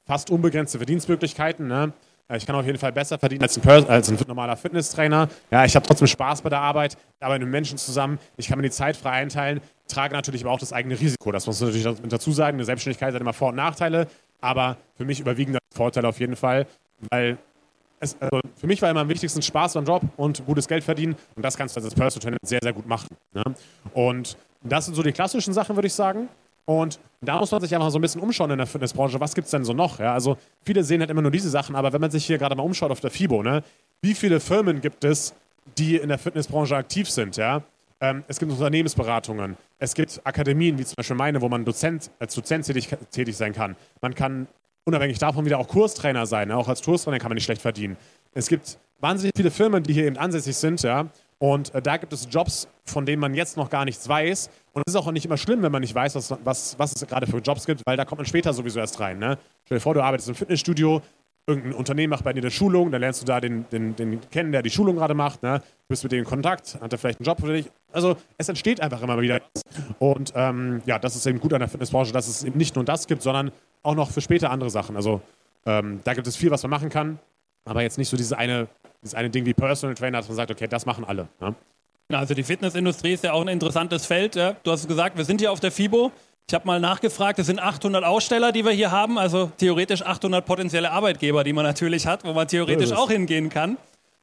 fast 0.08 0.32
unbegrenzte 0.32 0.80
Verdienstmöglichkeiten. 0.80 1.68
Ne? 1.68 1.94
Ich 2.36 2.46
kann 2.46 2.56
auf 2.56 2.66
jeden 2.66 2.78
Fall 2.78 2.92
besser 2.92 3.18
verdienen 3.18 3.42
als 3.42 3.58
ein, 3.58 3.90
als 3.90 4.10
ein 4.10 4.18
normaler 4.28 4.56
Fitnesstrainer. 4.56 5.30
Ja, 5.50 5.66
ich 5.66 5.76
habe 5.76 5.86
trotzdem 5.86 6.08
Spaß 6.08 6.44
bei 6.44 6.50
der 6.50 6.62
Arbeit, 6.62 6.96
arbeite 7.20 7.44
mit 7.44 7.52
Menschen 7.52 7.80
zusammen. 7.80 8.20
Ich 8.38 8.48
kann 8.48 8.60
mir 8.60 8.64
die 8.64 8.72
Zeit 8.72 8.96
frei 8.96 9.12
einteilen, 9.12 9.62
trage 9.88 10.14
natürlich 10.14 10.44
aber 10.44 10.54
auch 10.54 10.60
das 10.60 10.72
eigene 10.72 11.00
Risiko. 11.00 11.32
Das 11.32 11.48
muss 11.48 11.60
man 11.60 11.72
natürlich 11.72 11.98
dazu 12.08 12.32
sagen. 12.32 12.58
Eine 12.58 12.66
Selbstständigkeit 12.66 13.16
hat 13.16 13.22
immer 13.22 13.34
Vor- 13.34 13.50
und 13.50 13.56
Nachteile, 13.56 14.08
aber 14.42 14.78
für 14.96 15.06
mich 15.06 15.20
überwiegen 15.20 15.54
die 15.54 15.60
Vorteile 15.76 16.08
auf 16.08 16.20
jeden 16.20 16.36
Fall, 16.36 16.68
weil 17.10 17.40
es, 18.00 18.16
also 18.20 18.40
für 18.56 18.68
mich 18.68 18.82
war 18.82 18.92
immer 18.92 19.02
am 19.02 19.10
wichtigsten 19.10 19.42
Spaß 19.42 19.74
beim 19.74 19.86
Job 19.86 20.04
und 20.16 20.46
gutes 20.46 20.68
Geld 20.68 20.84
verdienen 20.84 21.16
und 21.36 21.44
das 21.44 21.58
kannst 21.58 21.76
du 21.76 21.82
als 21.82 21.96
Personal 21.96 22.22
Trainer 22.22 22.38
sehr, 22.44 22.60
sehr 22.62 22.74
gut 22.74 22.88
machen. 22.88 23.08
Ne? 23.34 23.44
Und 23.94 24.38
das 24.62 24.86
sind 24.86 24.94
so 24.94 25.02
die 25.02 25.12
klassischen 25.12 25.54
Sachen, 25.54 25.76
würde 25.76 25.88
ich 25.88 25.94
sagen. 25.94 26.30
Und 26.66 27.00
da 27.22 27.40
muss 27.40 27.52
man 27.52 27.62
sich 27.62 27.74
einfach 27.76 27.90
so 27.90 28.00
ein 28.00 28.02
bisschen 28.02 28.22
umschauen 28.22 28.52
in 28.52 28.58
der 28.58 28.68
Fitnessbranche. 28.68 29.20
Was 29.20 29.36
gibt 29.36 29.46
es 29.46 29.52
denn 29.52 29.66
so 29.66 29.74
noch? 29.74 30.00
Ja, 30.00 30.14
also 30.14 30.38
viele 30.64 30.84
sehen 30.84 31.02
halt 31.02 31.10
immer 31.10 31.22
nur 31.22 31.32
diese 31.32 31.50
Sachen, 31.50 31.76
aber 31.76 31.92
wenn 31.92 32.02
man 32.02 32.12
sich 32.12 32.26
hier 32.26 32.38
gerade 32.38 32.56
mal 32.56 32.64
umschaut 32.64 32.92
auf 32.92 33.02
der 33.02 33.12
FIBO, 33.12 33.44
ne, 33.44 33.64
wie 34.02 34.14
viele 34.14 34.40
Firmen 34.40 34.80
gibt 34.82 35.04
es, 35.04 35.34
die 35.78 35.98
in 35.98 36.10
der 36.10 36.18
Fitnessbranche 36.18 36.76
aktiv 36.76 37.10
sind? 37.10 37.36
Ja? 37.36 37.62
Ähm, 38.00 38.24
es 38.28 38.40
gibt 38.40 38.52
Unternehmensberatungen, 38.52 39.58
es 39.78 39.94
gibt 39.94 40.22
Akademien, 40.24 40.78
wie 40.78 40.86
zum 40.86 40.96
Beispiel 40.96 41.18
meine, 41.18 41.42
wo 41.42 41.50
man 41.50 41.66
Dozent, 41.66 42.10
als 42.20 42.34
Dozent 42.36 42.66
tätig, 42.66 42.88
tätig 43.12 43.36
sein 43.36 43.54
kann. 43.54 43.76
Man 44.02 44.16
kann 44.16 44.48
unabhängig 44.86 45.20
davon 45.20 45.46
wieder 45.46 45.60
auch 45.60 45.68
Kurstrainer 45.68 46.26
sein. 46.26 46.48
Ne? 46.48 46.56
Auch 46.56 46.70
als 46.70 46.82
Kurstrainer 46.82 47.20
kann 47.20 47.30
man 47.30 47.36
nicht 47.36 47.44
schlecht 47.44 47.62
verdienen. 47.62 47.98
Es 48.34 48.48
gibt 48.48 48.78
wahnsinnig 49.02 49.34
viele 49.36 49.52
Firmen, 49.52 49.84
die 49.84 49.94
hier 49.94 50.06
eben 50.06 50.18
ansässig 50.18 50.56
sind, 50.56 50.82
ja, 50.84 51.08
und 51.40 51.74
äh, 51.74 51.82
da 51.82 51.98
gibt 51.98 52.12
es 52.14 52.28
Jobs, 52.30 52.68
von 52.86 53.06
denen 53.06 53.22
man 53.22 53.34
jetzt 53.34 53.58
noch 53.58 53.70
gar 53.70 53.86
nichts 53.86 54.08
weiß. 54.08 54.50
Und 54.74 54.84
es 54.86 54.94
ist 54.94 55.00
auch 55.00 55.12
nicht 55.12 55.26
immer 55.26 55.38
schlimm, 55.38 55.62
wenn 55.62 55.72
man 55.72 55.82
nicht 55.82 55.96
weiß, 55.96 56.16
was, 56.16 56.36
was, 56.44 56.78
was 56.78 56.94
es 56.94 57.08
gerade 57.08 57.28
für 57.28 57.38
Jobs 57.38 57.66
gibt, 57.66 57.82
weil 57.86 57.98
da 57.98 58.06
kommt 58.06 58.20
man 58.20 58.26
später 58.26 58.54
sowieso 58.54 58.80
erst 58.80 59.00
rein. 59.00 59.20
Ne? 59.20 59.38
Stell 59.66 59.78
dir 59.78 59.82
vor, 59.82 59.94
du 59.94 60.04
arbeitest 60.04 60.30
im 60.30 60.36
Fitnessstudio, 60.36 61.02
irgendein 61.48 61.74
Unternehmen 61.74 62.12
macht 62.12 62.26
bei 62.26 62.34
dir 62.34 62.42
eine 62.42 62.52
Schulung, 62.52 62.92
dann 62.92 63.02
lernst 63.02 63.22
du 63.22 63.26
da 63.26 63.40
den, 63.40 63.66
den, 63.72 63.96
den 63.96 64.20
kennen, 64.30 64.52
der 64.52 64.62
die 64.62 64.70
Schulung 64.70 64.98
gerade 64.98 65.14
macht, 65.14 65.42
ne? 65.42 65.64
bist 65.88 66.04
mit 66.04 66.12
dem 66.12 66.20
in 66.20 66.26
Kontakt, 66.26 66.78
hat 66.80 66.92
er 66.92 67.00
vielleicht 67.00 67.20
einen 67.20 67.26
Job 67.26 67.40
für 67.40 67.54
dich. 67.54 67.72
Also 67.92 68.18
es 68.38 68.50
entsteht 68.50 68.82
einfach 68.82 69.02
immer 69.02 69.20
wieder. 69.20 69.42
Und 69.98 70.34
ähm, 70.36 70.82
ja, 70.86 71.00
das 71.00 71.16
ist 71.16 71.26
eben 71.26 71.40
gut 71.40 71.54
an 71.54 71.60
der 71.60 71.70
Fitnessbranche, 71.70 72.12
dass 72.12 72.28
es 72.28 72.44
eben 72.44 72.58
nicht 72.58 72.76
nur 72.76 72.86
das 72.86 73.08
gibt, 73.08 73.24
sondern 73.24 73.52
auch 73.82 73.96
noch 73.96 74.12
für 74.12 74.22
später 74.22 74.52
andere 74.52 74.70
Sachen. 74.70 74.96
Also 74.96 75.22
ähm, 75.66 76.02
da 76.04 76.14
gibt 76.14 76.28
es 76.28 76.36
viel, 76.36 76.52
was 76.52 76.62
man 76.64 76.70
machen 76.70 76.90
kann, 76.90 77.18
aber 77.66 77.82
jetzt 77.82 77.98
nicht 77.98 78.10
so 78.10 78.18
diese 78.18 78.38
eine 78.38 78.68
das 79.02 79.14
eine 79.14 79.30
Ding 79.30 79.46
wie 79.46 79.54
Personal 79.54 79.96
Trainer, 79.96 80.18
dass 80.20 80.28
man 80.28 80.36
sagt, 80.36 80.52
okay, 80.52 80.68
das 80.68 80.86
machen 80.86 81.06
alle. 81.06 81.28
Ne? 81.40 81.56
Also 82.12 82.34
die 82.34 82.44
Fitnessindustrie 82.44 83.14
ist 83.14 83.24
ja 83.24 83.34
auch 83.34 83.42
ein 83.42 83.48
interessantes 83.48 84.06
Feld. 84.06 84.36
Ja. 84.36 84.56
Du 84.64 84.72
hast 84.72 84.88
gesagt, 84.88 85.16
wir 85.18 85.26
sind 85.26 85.42
hier 85.42 85.52
auf 85.52 85.60
der 85.60 85.72
FIBO. 85.72 86.12
Ich 86.48 86.54
habe 86.56 86.66
mal 86.66 86.80
nachgefragt, 86.80 87.38
es 87.38 87.46
sind 87.46 87.60
800 87.60 88.04
Aussteller, 88.04 88.52
die 88.52 88.66
wir 88.66 88.72
hier 88.72 88.90
haben, 88.90 89.20
also 89.20 89.52
theoretisch 89.58 90.02
800 90.02 90.44
potenzielle 90.44 90.90
Arbeitgeber, 90.90 91.44
die 91.44 91.54
man 91.54 91.64
natürlich 91.64 92.08
hat, 92.08 92.26
wo 92.26 92.34
man 92.34 92.48
theoretisch 92.48 92.92
auch 92.92 93.12
hingehen 93.12 93.50
kann. 93.50 93.78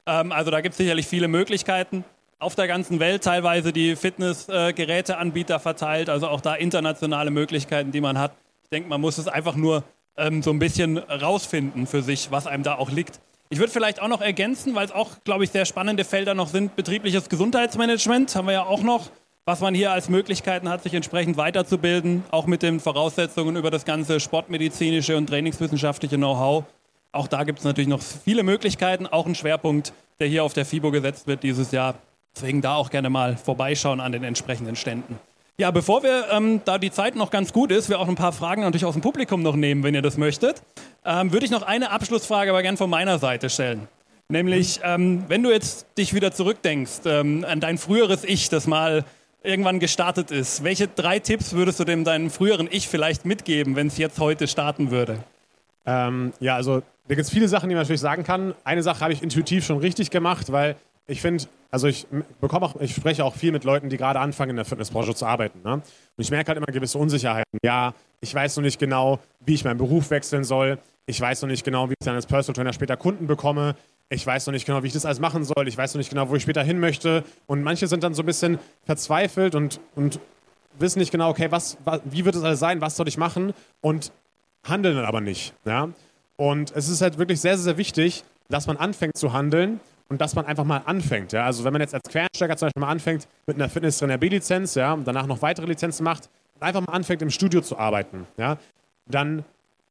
Ähm, 0.05 0.33
also 0.33 0.51
da 0.51 0.59
gibt 0.59 0.73
es 0.73 0.77
sicherlich 0.77 1.07
viele 1.07 1.29
Möglichkeiten. 1.29 2.03
Auf 2.39 2.55
der 2.55 2.67
ganzen 2.67 2.99
Welt 2.99 3.23
teilweise 3.23 3.71
die 3.71 3.95
Fitnessgeräteanbieter 3.95 5.55
äh, 5.55 5.59
verteilt, 5.59 6.09
also 6.09 6.27
auch 6.27 6.41
da 6.41 6.55
internationale 6.55 7.31
Möglichkeiten, 7.31 7.93
die 7.93 8.01
man 8.01 8.19
hat. 8.19 8.33
Ich 8.63 8.69
denke, 8.69 8.89
man 8.89 8.99
muss 8.99 9.17
es 9.17 9.29
einfach 9.29 9.55
nur 9.55 9.85
ähm, 10.17 10.43
so 10.43 10.51
ein 10.51 10.59
bisschen 10.59 10.97
rausfinden 10.97 11.87
für 11.87 12.01
sich, 12.01 12.29
was 12.29 12.45
einem 12.45 12.63
da 12.63 12.75
auch 12.75 12.91
liegt. 12.91 13.21
Ich 13.49 13.59
würde 13.59 13.71
vielleicht 13.71 14.01
auch 14.01 14.09
noch 14.09 14.21
ergänzen, 14.21 14.75
weil 14.75 14.85
es 14.85 14.91
auch, 14.91 15.23
glaube 15.23 15.45
ich, 15.45 15.51
sehr 15.51 15.65
spannende 15.65 16.03
Felder 16.03 16.33
noch 16.33 16.49
sind. 16.49 16.75
Betriebliches 16.75 17.29
Gesundheitsmanagement 17.29 18.35
haben 18.35 18.47
wir 18.47 18.53
ja 18.53 18.63
auch 18.63 18.83
noch, 18.83 19.09
was 19.45 19.61
man 19.61 19.73
hier 19.73 19.91
als 19.91 20.09
Möglichkeiten 20.09 20.67
hat, 20.67 20.83
sich 20.83 20.93
entsprechend 20.93 21.37
weiterzubilden, 21.37 22.25
auch 22.29 22.45
mit 22.45 22.61
den 22.61 22.81
Voraussetzungen 22.81 23.55
über 23.55 23.71
das 23.71 23.85
ganze 23.85 24.19
sportmedizinische 24.19 25.15
und 25.15 25.27
trainingswissenschaftliche 25.27 26.17
Know-how. 26.17 26.65
Auch 27.13 27.27
da 27.29 27.45
gibt 27.45 27.59
es 27.59 27.65
natürlich 27.65 27.87
noch 27.87 28.01
viele 28.01 28.43
Möglichkeiten, 28.43 29.07
auch 29.07 29.25
ein 29.25 29.35
Schwerpunkt, 29.35 29.93
der 30.19 30.27
hier 30.27 30.43
auf 30.43 30.51
der 30.51 30.65
FIBO 30.65 30.91
gesetzt 30.91 31.27
wird 31.27 31.43
dieses 31.43 31.71
Jahr. 31.71 31.95
Deswegen 32.35 32.61
da 32.61 32.75
auch 32.75 32.89
gerne 32.89 33.09
mal 33.09 33.37
vorbeischauen 33.37 34.01
an 34.01 34.11
den 34.11 34.25
entsprechenden 34.25 34.75
Ständen. 34.75 35.17
Ja, 35.59 35.71
bevor 35.71 36.03
wir, 36.03 36.27
ähm, 36.31 36.61
da 36.65 36.77
die 36.77 36.91
Zeit 36.91 37.15
noch 37.15 37.31
ganz 37.31 37.51
gut 37.51 37.71
ist, 37.71 37.89
wir 37.89 37.97
auch 37.99 38.07
ein 38.07 38.13
paar 38.13 38.31
Fragen 38.31 38.61
natürlich 38.61 38.85
aus 38.85 38.93
dem 38.93 39.01
Publikum 39.01 39.41
noch 39.41 39.55
nehmen, 39.55 39.81
wenn 39.81 39.95
ihr 39.95 40.03
das 40.03 40.15
möchtet, 40.15 40.61
ähm, 41.03 41.33
würde 41.33 41.47
ich 41.47 41.51
noch 41.51 41.63
eine 41.63 41.89
Abschlussfrage 41.89 42.51
aber 42.51 42.61
gern 42.61 42.77
von 42.77 42.91
meiner 42.91 43.17
Seite 43.17 43.49
stellen. 43.49 43.87
Nämlich, 44.29 44.81
ähm, 44.83 45.23
wenn 45.29 45.41
du 45.41 45.49
jetzt 45.49 45.87
dich 45.97 46.13
wieder 46.13 46.31
zurückdenkst 46.31 46.99
ähm, 47.05 47.43
an 47.43 47.59
dein 47.59 47.79
früheres 47.79 48.23
Ich, 48.23 48.49
das 48.49 48.67
mal 48.67 49.03
irgendwann 49.41 49.79
gestartet 49.79 50.29
ist, 50.29 50.63
welche 50.63 50.87
drei 50.89 51.17
Tipps 51.17 51.53
würdest 51.53 51.79
du 51.79 51.85
dem 51.85 52.03
deinem 52.03 52.29
früheren 52.29 52.67
Ich 52.69 52.87
vielleicht 52.87 53.25
mitgeben, 53.25 53.75
wenn 53.75 53.87
es 53.87 53.97
jetzt 53.97 54.19
heute 54.19 54.47
starten 54.47 54.91
würde? 54.91 55.23
Ähm, 55.87 56.33
ja, 56.39 56.55
also 56.55 56.81
da 57.07 57.15
gibt 57.15 57.21
es 57.21 57.31
viele 57.31 57.47
Sachen, 57.47 57.67
die 57.69 57.73
man 57.73 57.81
natürlich 57.81 58.01
sagen 58.01 58.23
kann. 58.23 58.53
Eine 58.63 58.83
Sache 58.83 58.99
habe 58.99 59.11
ich 59.11 59.23
intuitiv 59.23 59.65
schon 59.65 59.79
richtig 59.79 60.11
gemacht, 60.11 60.51
weil 60.51 60.75
ich 61.07 61.21
finde, 61.21 61.45
also 61.71 61.87
ich 61.87 62.05
bekomme 62.41 62.65
auch, 62.65 62.75
ich 62.81 62.93
spreche 62.93 63.23
auch 63.23 63.35
viel 63.35 63.51
mit 63.51 63.63
Leuten, 63.63 63.89
die 63.89 63.97
gerade 63.97 64.19
anfangen 64.19 64.51
in 64.51 64.55
der 64.57 64.65
Fitnessbranche 64.65 65.15
zu 65.15 65.25
arbeiten. 65.25 65.61
Ne? 65.63 65.73
Und 65.73 65.83
ich 66.17 66.29
merke 66.29 66.49
halt 66.49 66.57
immer 66.57 66.67
gewisse 66.67 66.97
Unsicherheiten. 66.97 67.59
Ja, 67.63 67.93
ich 68.19 68.33
weiß 68.33 68.57
noch 68.57 68.63
nicht 68.63 68.79
genau, 68.79 69.19
wie 69.45 69.53
ich 69.53 69.63
meinen 69.63 69.77
Beruf 69.77 70.09
wechseln 70.09 70.43
soll. 70.43 70.77
Ich 71.05 71.19
weiß 71.19 71.41
noch 71.41 71.49
nicht 71.49 71.63
genau, 71.63 71.89
wie 71.89 71.93
ich 71.99 72.05
dann 72.05 72.15
als 72.15 72.25
Personal 72.25 72.55
Trainer 72.55 72.73
später 72.73 72.97
Kunden 72.97 73.27
bekomme. 73.27 73.75
Ich 74.09 74.25
weiß 74.25 74.47
noch 74.47 74.53
nicht 74.53 74.65
genau, 74.65 74.83
wie 74.83 74.87
ich 74.87 74.93
das 74.93 75.05
alles 75.05 75.19
machen 75.19 75.45
soll. 75.45 75.67
Ich 75.67 75.77
weiß 75.77 75.93
noch 75.93 75.99
nicht 75.99 76.09
genau, 76.09 76.29
wo 76.29 76.35
ich 76.35 76.43
später 76.43 76.63
hin 76.63 76.79
möchte. 76.79 77.23
Und 77.45 77.63
manche 77.63 77.87
sind 77.87 78.03
dann 78.03 78.13
so 78.13 78.23
ein 78.23 78.25
bisschen 78.25 78.59
verzweifelt 78.85 79.55
und, 79.55 79.79
und 79.95 80.19
wissen 80.79 80.99
nicht 80.99 81.11
genau, 81.11 81.29
okay, 81.29 81.51
was, 81.51 81.77
was, 81.85 82.01
wie 82.05 82.25
wird 82.25 82.35
es 82.35 82.43
alles 82.43 82.59
sein, 82.59 82.81
was 82.81 82.97
soll 82.97 83.07
ich 83.07 83.17
machen 83.17 83.53
und 83.81 84.11
handeln 84.63 84.95
dann 84.95 85.05
aber 85.05 85.21
nicht. 85.21 85.53
Ja? 85.65 85.89
Und 86.35 86.75
es 86.75 86.89
ist 86.89 87.01
halt 87.01 87.17
wirklich 87.17 87.39
sehr, 87.39 87.57
sehr 87.57 87.77
wichtig, 87.77 88.23
dass 88.49 88.67
man 88.67 88.77
anfängt 88.77 89.17
zu 89.17 89.33
handeln 89.33 89.79
und 90.09 90.21
dass 90.21 90.35
man 90.35 90.45
einfach 90.45 90.63
mal 90.63 90.81
anfängt. 90.85 91.33
Ja? 91.33 91.45
Also 91.45 91.63
wenn 91.63 91.73
man 91.73 91.81
jetzt 91.81 91.93
als 91.93 92.07
Quereinsteiger 92.09 92.57
zum 92.57 92.67
Beispiel 92.67 92.81
mal 92.81 92.89
anfängt 92.89 93.27
mit 93.45 93.57
einer 93.57 93.69
Fitnesstrainer 93.69 94.17
B-Lizenz 94.17 94.75
ja, 94.75 94.93
und 94.93 95.07
danach 95.07 95.27
noch 95.27 95.41
weitere 95.41 95.65
Lizenzen 95.65 96.03
macht 96.03 96.29
und 96.55 96.63
einfach 96.63 96.81
mal 96.81 96.93
anfängt 96.93 97.21
im 97.21 97.29
Studio 97.29 97.61
zu 97.61 97.77
arbeiten, 97.77 98.27
ja, 98.37 98.57
dann, 99.05 99.43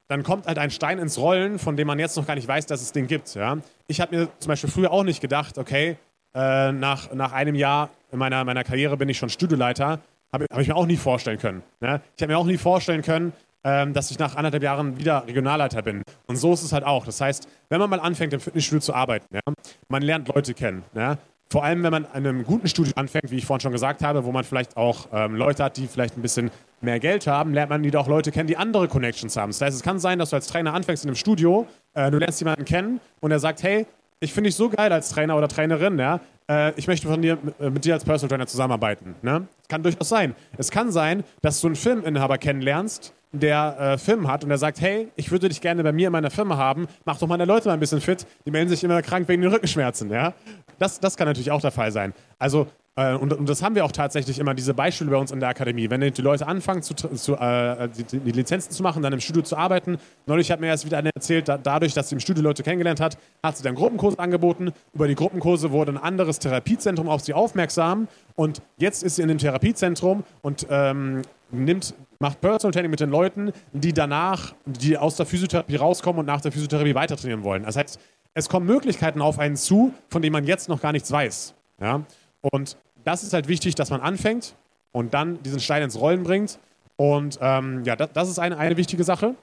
dann 0.09 0.23
kommt 0.23 0.47
halt 0.47 0.59
ein 0.59 0.71
Stein 0.71 0.99
ins 0.99 1.19
Rollen, 1.19 1.59
von 1.59 1.77
dem 1.77 1.87
man 1.87 1.99
jetzt 1.99 2.17
noch 2.17 2.27
gar 2.27 2.35
nicht 2.35 2.49
weiß, 2.49 2.67
dass 2.67 2.83
es 2.83 2.93
den 2.93 3.07
gibt. 3.07 3.35
Ja? 3.35 3.59
Ich 3.89 4.01
habe 4.01 4.17
mir 4.17 4.29
zum 4.39 4.49
Beispiel 4.49 4.71
früher 4.71 4.91
auch 4.91 5.05
nicht 5.05 5.21
gedacht, 5.21 5.59
okay, 5.59 5.97
äh, 6.35 6.73
nach, 6.73 7.13
nach 7.15 7.33
einem 7.33 7.55
Jahr 7.55 7.91
in 8.13 8.19
meiner, 8.19 8.45
meiner 8.45 8.65
Karriere 8.65 8.97
bin 8.97 9.09
ich 9.09 9.19
schon 9.19 9.31
Studioleiter. 9.31 10.01
Habe 10.33 10.47
hab 10.51 10.61
ich 10.61 10.69
mir 10.69 10.77
auch 10.77 10.87
nie 10.87 10.97
vorstellen 10.97 11.39
können. 11.39 11.63
Ne? 11.81 12.01
Ich 12.17 12.23
habe 12.23 12.33
mir 12.33 12.39
auch 12.39 12.47
nie 12.47 12.59
vorstellen 12.59 13.03
können, 13.03 13.33
dass 13.67 14.13
ich 14.13 14.19
nach 14.19 14.37
anderthalb 14.37 14.63
Jahren 14.63 14.97
wieder 14.97 15.27
Regionalleiter 15.27 15.83
bin. 15.83 16.03
Und 16.27 16.37
so 16.37 16.53
ist 16.53 16.63
es 16.63 16.73
halt 16.73 16.85
auch. 16.85 17.05
Das 17.05 17.21
heißt, 17.21 17.49
wenn 17.69 17.81
man 17.81 17.91
mal 17.91 17.99
anfängt, 17.99 18.33
im 18.33 18.39
Fitnessstudio 18.39 18.81
zu 18.81 18.95
arbeiten, 18.95 19.27
ja, 19.35 19.41
man 19.89 20.03
lernt 20.03 20.29
Leute 20.29 20.55
kennen. 20.55 20.85
Ja, 20.95 21.19
vor 21.49 21.63
allem, 21.63 21.85
wenn 21.85 21.93
man 21.93 22.05
in 22.05 22.11
einem 22.27 22.45
guten 22.45 22.67
Studio 22.67 22.93
anfängt, 22.97 23.31
wie 23.31 23.37
ich 23.37 23.47
vorhin 23.47 23.61
schon 23.61 23.73
gesagt 23.73 24.03
habe, 24.03 24.25
wo 24.25 24.33
man 24.33 24.43
vielleicht 24.43 24.77
auch 24.77 25.07
ähm, 25.13 25.37
Leute 25.37 25.63
hat, 25.63 25.77
die 25.77 25.87
vielleicht 25.87 26.17
ein 26.17 26.23
bisschen 26.23 26.51
mehr 26.81 26.99
Geld 26.99 27.29
haben, 27.29 27.55
lernt 27.55 27.71
man 27.71 27.85
wieder 27.85 28.01
auch 28.01 28.09
Leute 28.09 28.33
kennen, 28.33 28.49
die 28.49 28.57
andere 28.57 28.89
Connections 28.89 29.37
haben. 29.37 29.51
Das 29.51 29.61
heißt, 29.61 29.77
es 29.77 29.83
kann 29.83 30.01
sein, 30.01 30.19
dass 30.19 30.31
du 30.31 30.37
als 30.37 30.49
Trainer 30.49 30.75
anfängst 30.75 31.05
in 31.05 31.11
einem 31.11 31.17
Studio, 31.17 31.67
äh, 31.95 32.11
du 32.11 32.19
lernst 32.19 32.41
jemanden 32.41 32.65
kennen 32.65 33.01
und 33.21 33.31
er 33.31 33.39
sagt, 33.39 33.63
hey, 33.63 33.87
ich 34.19 34.33
finde 34.33 34.49
dich 34.49 34.57
so 34.57 34.69
geil 34.69 34.93
als 34.93 35.11
Trainer 35.11 35.37
oder 35.37 35.47
Trainerin, 35.47 35.99
ja, 35.99 36.21
äh, 36.51 36.73
ich 36.77 36.89
möchte 36.89 37.07
von 37.07 37.23
dir, 37.23 37.39
mit, 37.41 37.61
äh, 37.61 37.71
mit 37.71 37.85
dir 37.85 37.95
als 37.95 38.05
Personal 38.05 38.31
Trainer 38.31 38.47
zusammenarbeiten. 38.49 39.15
Ne? 39.23 39.47
Kann 39.69 39.85
durchaus 39.85 40.09
sein. 40.09 40.35
Es 40.59 40.71
kann 40.71 40.91
sein, 40.91 41.23
dass 41.43 41.61
du 41.61 41.69
einen 41.69 41.77
Filminhaber 41.77 42.39
kennenlernst, 42.39 43.15
der 43.41 43.77
äh, 43.79 43.99
Firmen 43.99 44.29
hat 44.29 44.43
und 44.43 44.49
der 44.49 44.59
sagt, 44.59 44.81
hey, 44.81 45.09
ich 45.17 45.31
würde 45.31 45.49
dich 45.49 45.61
gerne 45.61 45.83
bei 45.83 45.93
mir 45.93 46.09
in 46.09 46.13
meiner 46.13 46.31
Firma 46.31 46.57
haben, 46.57 46.87
mach 47.05 47.19
doch 47.19 47.27
meine 47.27 47.45
Leute 47.45 47.69
mal 47.69 47.75
ein 47.75 47.81
bisschen 47.81 48.01
fit, 48.01 48.27
die 48.45 48.51
melden 48.51 48.69
sich 48.69 48.83
immer 48.85 49.01
krank 49.03 49.29
wegen 49.29 49.43
den 49.43 49.53
Rückenschmerzen. 49.53 50.11
Ja? 50.11 50.35
Das, 50.79 51.01
das 51.01 51.17
kann 51.17 51.27
natürlich 51.27 51.51
auch 51.51 51.61
der 51.61 51.71
Fall 51.71 51.93
sein. 51.93 52.13
Also 52.39 52.67
und, 52.99 53.35
und, 53.35 53.47
das 53.47 53.63
haben 53.63 53.75
wir 53.75 53.85
auch 53.85 53.93
tatsächlich 53.93 54.39
immer, 54.39 54.55
diese 54.55 54.73
Beispiele 54.73 55.11
bei 55.11 55.19
uns 55.19 55.31
in 55.31 55.39
der 55.39 55.51
Akademie. 55.51 55.91
Wenn 55.91 56.01
die 56.01 56.23
Leute 56.23 56.47
anfangen, 56.47 56.81
zu, 56.81 56.95
zu, 56.95 57.35
äh, 57.35 57.91
die, 57.91 58.21
die, 58.21 58.31
Lizenzen 58.31 58.73
zu 58.73 58.83
machen, 58.83 59.03
dann 59.03 59.13
im 59.13 59.21
Studio 59.21 59.43
zu 59.43 59.55
arbeiten. 59.55 59.99
Neulich 60.25 60.51
hat 60.51 60.61
mir 60.61 60.69
erst 60.69 60.87
wieder 60.87 60.97
eine 60.97 61.11
erzählt, 61.15 61.47
da, 61.47 61.59
dadurch, 61.59 61.93
dass 61.93 62.09
sie 62.09 62.15
im 62.15 62.21
Studio 62.21 62.43
Leute 62.43 62.63
kennengelernt 62.63 63.01
hat, 63.01 63.19
hat 63.43 63.59
sie 63.59 63.63
dann 63.63 63.75
Gruppenkurs 63.75 64.19
angeboten. 64.19 64.73
Über 64.95 65.09
die 65.09 65.15
Gruppenkurse 65.15 65.73
wurde 65.73 65.93
ein 65.93 65.99
anderes 65.99 66.39
Therapiezentrum 66.39 67.11
auf 67.11 67.21
sie 67.21 67.35
aufmerksam. 67.35 68.09
Und 68.35 68.63
jetzt 68.79 69.03
ist 69.03 69.17
sie 69.17 69.23
in 69.23 69.29
dem 69.29 69.39
Therapiezentrum 69.39 70.25
und 70.41 70.67
ähm, 70.71 71.21
nimmt, 71.51 71.93
macht 72.19 72.41
Personal 72.41 72.73
Training 72.73 72.91
mit 72.91 73.01
den 73.01 73.11
Leuten, 73.11 73.53
die 73.75 73.93
danach, 73.93 74.55
die 74.65 74.97
aus 74.97 75.17
der 75.17 75.27
Physiotherapie 75.27 75.77
rauskommen 75.77 76.21
und 76.21 76.27
nach 76.27 76.41
der 76.41 76.51
Physiotherapie 76.51 76.95
weiter 76.95 77.19
trainieren 77.19 77.43
wollen. 77.43 77.65
Das 77.65 77.77
heißt, 77.77 78.01
es 78.33 78.49
kommen 78.49 78.65
Möglichkeiten 78.65 79.21
auf 79.21 79.39
einen 79.39 79.57
zu, 79.57 79.93
von 80.09 80.23
denen 80.23 80.33
man 80.33 80.45
jetzt 80.45 80.71
noch 80.71 80.81
gar 80.81 80.93
nichts 80.93 81.13
weiß. 81.13 81.55
Ja? 81.79 82.03
Und 82.41 82.79
das 83.07 83.23
ist 83.23 83.33
halt 83.33 83.49
wichtig, 83.49 83.75
dass 83.75 83.91
man 83.91 84.01
anfängt 84.01 84.55
und 84.93 85.15
dann 85.15 85.43
diesen 85.43 85.61
Stein 85.61 85.83
ins 85.83 85.99
Rollen 85.99 86.23
bringt. 86.23 86.59
Und 86.97 87.39
ähm, 87.41 87.83
ja, 87.85 87.97
das, 87.97 88.11
das, 88.13 88.29
ist 88.29 88.39
eine, 88.39 88.59
eine 88.59 88.77
wichtige 88.77 89.05
Sache. 89.05 89.35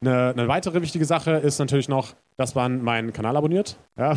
Eine, 0.00 0.30
eine, 0.30 0.48
weitere 0.48 0.82
wichtige 0.82 1.04
Sache 1.04 1.32
ist 1.32 1.58
natürlich 1.58 1.88
noch, 1.88 2.14
dass 2.36 2.54
man 2.54 2.82
meinen 2.82 3.12
Kanal 3.12 3.36
abonniert. 3.36 3.76
Ja, 3.96 4.16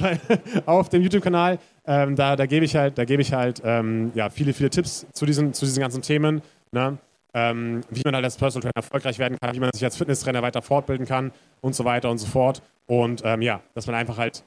auf 0.66 0.90
dem 0.90 1.02
YouTube-Kanal. 1.02 1.60
Ähm, 1.86 2.16
da, 2.16 2.36
da 2.36 2.46
gebe 2.46 2.66
ich 2.66 2.76
halt, 2.76 2.98
da 2.98 3.06
gebe 3.06 3.22
ich 3.22 3.34
halt 3.34 3.62
ähm, 3.64 4.12
ja, 4.16 4.30
viele, 4.30 4.54
viele 4.54 4.70
Tipps 4.70 5.06
zu 5.14 5.26
diesen, 5.26 5.54
zu 5.54 5.66
diesen 5.66 5.82
ganzen 5.82 6.02
Themen. 6.02 6.42
Ne? 6.72 6.98
ähm, 7.36 7.82
wie 7.90 8.02
man 8.06 8.16
halt 8.16 8.24
als 8.24 8.38
Personal 8.38 8.62
Trainer 8.62 8.86
erfolgreich 8.86 9.20
werden 9.20 9.38
kann, 9.40 9.54
wie 9.54 9.60
man 9.60 9.70
sich 9.74 9.84
als 9.84 9.98
Fitnesstrainer 9.98 10.42
weiter 10.42 10.62
fortbilden 10.62 11.06
kann 11.06 11.32
und 11.62 11.76
so 11.76 11.84
weiter 11.84 12.10
und 12.10 12.18
so 12.18 12.28
fort. 12.28 12.64
Und 12.88 13.22
ähm, 13.26 13.42
ja, 13.42 13.62
dass 13.76 13.88
man 13.88 13.96
einfach 13.96 14.18
halt 14.18 14.44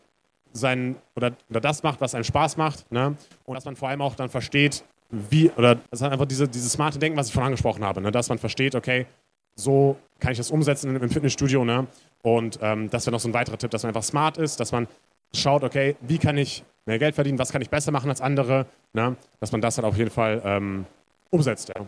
sein 0.59 0.97
oder, 1.17 1.33
oder 1.51 1.61
das 1.61 1.83
macht, 1.83 2.01
was 2.01 2.15
einem 2.15 2.25
Spaß 2.25 2.57
macht. 2.57 2.91
Ne? 2.93 3.17
Und 3.45 3.55
dass 3.55 3.65
man 3.65 3.77
vor 3.77 3.89
allem 3.89 4.03
auch 4.03 4.15
dann 4.15 4.29
versteht, 4.29 4.85
wie, 5.11 5.51
oder 5.51 5.77
das 5.77 6.01
ist 6.01 6.03
einfach 6.03 6.27
diese, 6.27 6.47
dieses 6.49 6.73
smarte 6.73 6.99
Denken, 6.99 7.19
was 7.19 7.29
ich 7.29 7.33
vorhin 7.33 7.49
angesprochen 7.49 7.85
habe, 7.85 8.01
ne? 8.01 8.11
dass 8.11 8.29
man 8.29 8.39
versteht, 8.39 8.75
okay, 8.75 9.07
so 9.55 9.97
kann 10.21 10.33
ich 10.33 10.39
das 10.39 10.51
umsetzen 10.51 10.95
im 10.95 11.11
Fitnessstudio. 11.11 11.65
Ne? 11.65 11.87
Und 12.23 12.59
ähm, 12.63 12.91
das 12.91 13.07
wäre 13.07 13.13
noch 13.13 13.21
so 13.21 13.29
ein 13.29 13.35
weiterer 13.35 13.59
Tipp, 13.59 13.71
dass 13.71 13.83
man 13.83 13.91
einfach 13.91 14.03
smart 14.03 14.37
ist, 14.37 14.61
dass 14.61 14.73
man 14.73 14.87
schaut, 15.35 15.65
okay, 15.65 15.97
wie 16.01 16.19
kann 16.19 16.37
ich 16.37 16.65
mehr 16.87 16.99
Geld 16.99 17.15
verdienen, 17.15 17.39
was 17.39 17.53
kann 17.53 17.63
ich 17.63 17.71
besser 17.71 17.91
machen 17.91 18.11
als 18.11 18.21
andere, 18.21 18.67
ne? 18.93 19.17
dass 19.41 19.53
man 19.53 19.61
das 19.61 19.77
halt 19.77 19.87
auf 19.87 19.97
jeden 19.97 20.11
Fall 20.11 20.43
ähm, 20.45 20.87
umsetzt. 21.31 21.71
Ja. 21.77 21.85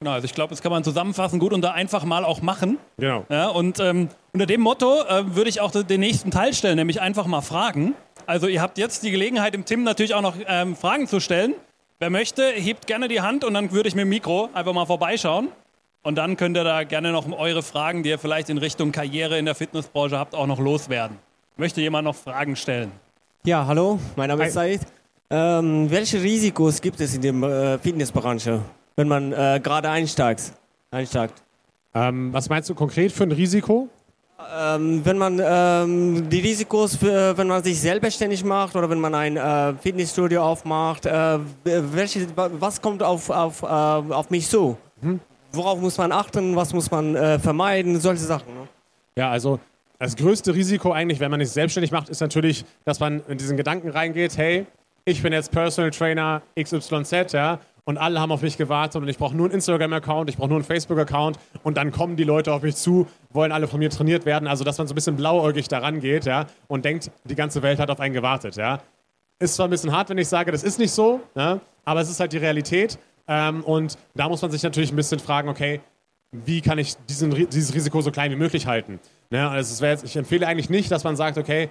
Genau, 0.00 0.12
also 0.12 0.26
ich 0.26 0.34
glaube, 0.34 0.50
das 0.50 0.60
kann 0.60 0.70
man 0.70 0.84
zusammenfassen 0.84 1.38
gut 1.38 1.52
und 1.52 1.62
da 1.62 1.70
einfach 1.70 2.04
mal 2.04 2.24
auch 2.24 2.42
machen. 2.42 2.78
Genau. 2.98 3.24
Ja, 3.30 3.48
und 3.48 3.80
ähm, 3.80 4.08
unter 4.32 4.44
dem 4.44 4.60
Motto 4.60 5.02
äh, 5.04 5.34
würde 5.34 5.48
ich 5.48 5.60
auch 5.60 5.70
den 5.70 6.00
nächsten 6.00 6.30
Teil 6.30 6.52
stellen, 6.52 6.76
nämlich 6.76 7.00
einfach 7.00 7.26
mal 7.26 7.40
fragen. 7.40 7.94
Also 8.26 8.46
ihr 8.46 8.60
habt 8.60 8.78
jetzt 8.78 9.02
die 9.02 9.10
Gelegenheit, 9.10 9.54
dem 9.54 9.64
Tim 9.64 9.82
natürlich 9.82 10.14
auch 10.14 10.22
noch 10.22 10.36
ähm, 10.46 10.76
Fragen 10.76 11.06
zu 11.06 11.20
stellen. 11.20 11.54
Wer 11.98 12.10
möchte, 12.10 12.42
hebt 12.50 12.86
gerne 12.86 13.08
die 13.08 13.20
Hand 13.20 13.44
und 13.44 13.54
dann 13.54 13.72
würde 13.72 13.88
ich 13.88 13.94
mit 13.94 14.02
dem 14.02 14.08
Mikro 14.08 14.50
einfach 14.52 14.72
mal 14.72 14.86
vorbeischauen. 14.86 15.48
Und 16.02 16.16
dann 16.16 16.36
könnt 16.36 16.56
ihr 16.56 16.64
da 16.64 16.84
gerne 16.84 17.12
noch 17.12 17.30
eure 17.30 17.62
Fragen, 17.62 18.02
die 18.02 18.10
ihr 18.10 18.18
vielleicht 18.18 18.50
in 18.50 18.58
Richtung 18.58 18.92
Karriere 18.92 19.38
in 19.38 19.46
der 19.46 19.54
Fitnessbranche 19.54 20.18
habt, 20.18 20.34
auch 20.34 20.46
noch 20.46 20.58
loswerden. 20.58 21.18
Möchte 21.56 21.80
jemand 21.80 22.04
noch 22.04 22.14
Fragen 22.14 22.56
stellen? 22.56 22.92
Ja, 23.44 23.66
hallo, 23.66 23.98
mein 24.16 24.28
Name 24.28 24.46
ist 24.46 24.54
Said. 24.54 24.80
Ähm, 25.30 25.90
welche 25.90 26.22
Risikos 26.22 26.80
gibt 26.80 27.00
es 27.00 27.14
in 27.14 27.22
der 27.22 27.74
äh, 27.74 27.78
Fitnessbranche? 27.78 28.60
wenn 28.96 29.08
man 29.08 29.32
äh, 29.32 29.60
gerade 29.62 29.90
einsteigt. 29.90 30.52
einsteigt. 30.90 31.42
Ähm, 31.94 32.32
was 32.32 32.48
meinst 32.48 32.68
du 32.70 32.74
konkret 32.74 33.12
für 33.12 33.24
ein 33.24 33.32
Risiko? 33.32 33.88
Ähm, 34.56 35.04
wenn 35.04 35.16
man 35.16 35.40
ähm, 35.42 36.28
die 36.28 36.40
Risikos, 36.40 36.96
für, 36.96 37.36
wenn 37.36 37.46
man 37.46 37.62
sich 37.62 37.80
selbstständig 37.80 38.44
macht 38.44 38.74
oder 38.74 38.90
wenn 38.90 39.00
man 39.00 39.14
ein 39.14 39.36
äh, 39.36 39.74
Fitnessstudio 39.74 40.42
aufmacht, 40.42 41.06
äh, 41.06 41.38
welche, 41.64 42.26
was 42.36 42.82
kommt 42.82 43.02
auf, 43.02 43.30
auf, 43.30 43.62
äh, 43.62 43.66
auf 43.66 44.30
mich 44.30 44.48
zu? 44.48 44.76
Hm? 45.00 45.20
Worauf 45.52 45.80
muss 45.80 45.96
man 45.98 46.10
achten? 46.10 46.56
Was 46.56 46.72
muss 46.72 46.90
man 46.90 47.14
äh, 47.14 47.38
vermeiden? 47.38 48.00
Solche 48.00 48.24
Sachen. 48.24 48.52
Ne? 48.54 48.68
Ja, 49.16 49.30
also 49.30 49.60
das 50.00 50.16
größte 50.16 50.52
Risiko 50.52 50.90
eigentlich, 50.90 51.20
wenn 51.20 51.30
man 51.30 51.40
sich 51.40 51.50
selbstständig 51.50 51.92
macht, 51.92 52.08
ist 52.08 52.20
natürlich, 52.20 52.64
dass 52.84 52.98
man 52.98 53.22
in 53.28 53.38
diesen 53.38 53.56
Gedanken 53.56 53.88
reingeht, 53.90 54.36
hey, 54.36 54.66
ich 55.04 55.22
bin 55.22 55.32
jetzt 55.32 55.52
Personal 55.52 55.90
Trainer 55.92 56.42
XYZ, 56.60 57.32
ja, 57.32 57.60
und 57.84 57.98
alle 57.98 58.20
haben 58.20 58.32
auf 58.32 58.42
mich 58.42 58.56
gewartet 58.56 59.00
und 59.00 59.08
ich 59.08 59.18
brauche 59.18 59.36
nur 59.36 59.46
einen 59.46 59.54
Instagram-Account, 59.54 60.30
ich 60.30 60.36
brauche 60.36 60.48
nur 60.48 60.56
einen 60.56 60.64
Facebook-Account 60.64 61.38
und 61.62 61.76
dann 61.76 61.92
kommen 61.92 62.16
die 62.16 62.24
Leute 62.24 62.52
auf 62.52 62.62
mich 62.62 62.76
zu, 62.76 63.06
wollen 63.30 63.52
alle 63.52 63.68
von 63.68 63.78
mir 63.78 63.90
trainiert 63.90 64.24
werden. 64.24 64.48
Also, 64.48 64.64
dass 64.64 64.78
man 64.78 64.86
so 64.86 64.92
ein 64.92 64.94
bisschen 64.94 65.16
blauäugig 65.16 65.68
daran 65.68 66.00
geht 66.00 66.24
ja, 66.24 66.46
und 66.66 66.84
denkt, 66.84 67.10
die 67.24 67.34
ganze 67.34 67.62
Welt 67.62 67.78
hat 67.78 67.90
auf 67.90 68.00
einen 68.00 68.14
gewartet. 68.14 68.56
Ja. 68.56 68.80
Ist 69.38 69.56
zwar 69.56 69.66
ein 69.66 69.70
bisschen 69.70 69.92
hart, 69.92 70.08
wenn 70.08 70.18
ich 70.18 70.28
sage, 70.28 70.50
das 70.50 70.62
ist 70.62 70.78
nicht 70.78 70.92
so, 70.92 71.20
ja, 71.34 71.60
aber 71.84 72.00
es 72.00 72.10
ist 72.10 72.20
halt 72.20 72.32
die 72.32 72.38
Realität. 72.38 72.98
Ähm, 73.26 73.62
und 73.64 73.98
da 74.14 74.28
muss 74.28 74.42
man 74.42 74.50
sich 74.50 74.62
natürlich 74.62 74.92
ein 74.92 74.96
bisschen 74.96 75.18
fragen, 75.18 75.48
okay, 75.48 75.80
wie 76.30 76.60
kann 76.60 76.78
ich 76.78 76.96
diesen, 77.08 77.30
dieses 77.48 77.74
Risiko 77.74 78.00
so 78.00 78.10
klein 78.10 78.30
wie 78.30 78.36
möglich 78.36 78.66
halten? 78.66 78.98
Ne? 79.30 79.48
Also 79.48 79.84
jetzt, 79.84 80.04
ich 80.04 80.16
empfehle 80.16 80.46
eigentlich 80.46 80.68
nicht, 80.68 80.90
dass 80.90 81.04
man 81.04 81.16
sagt, 81.16 81.38
okay, 81.38 81.68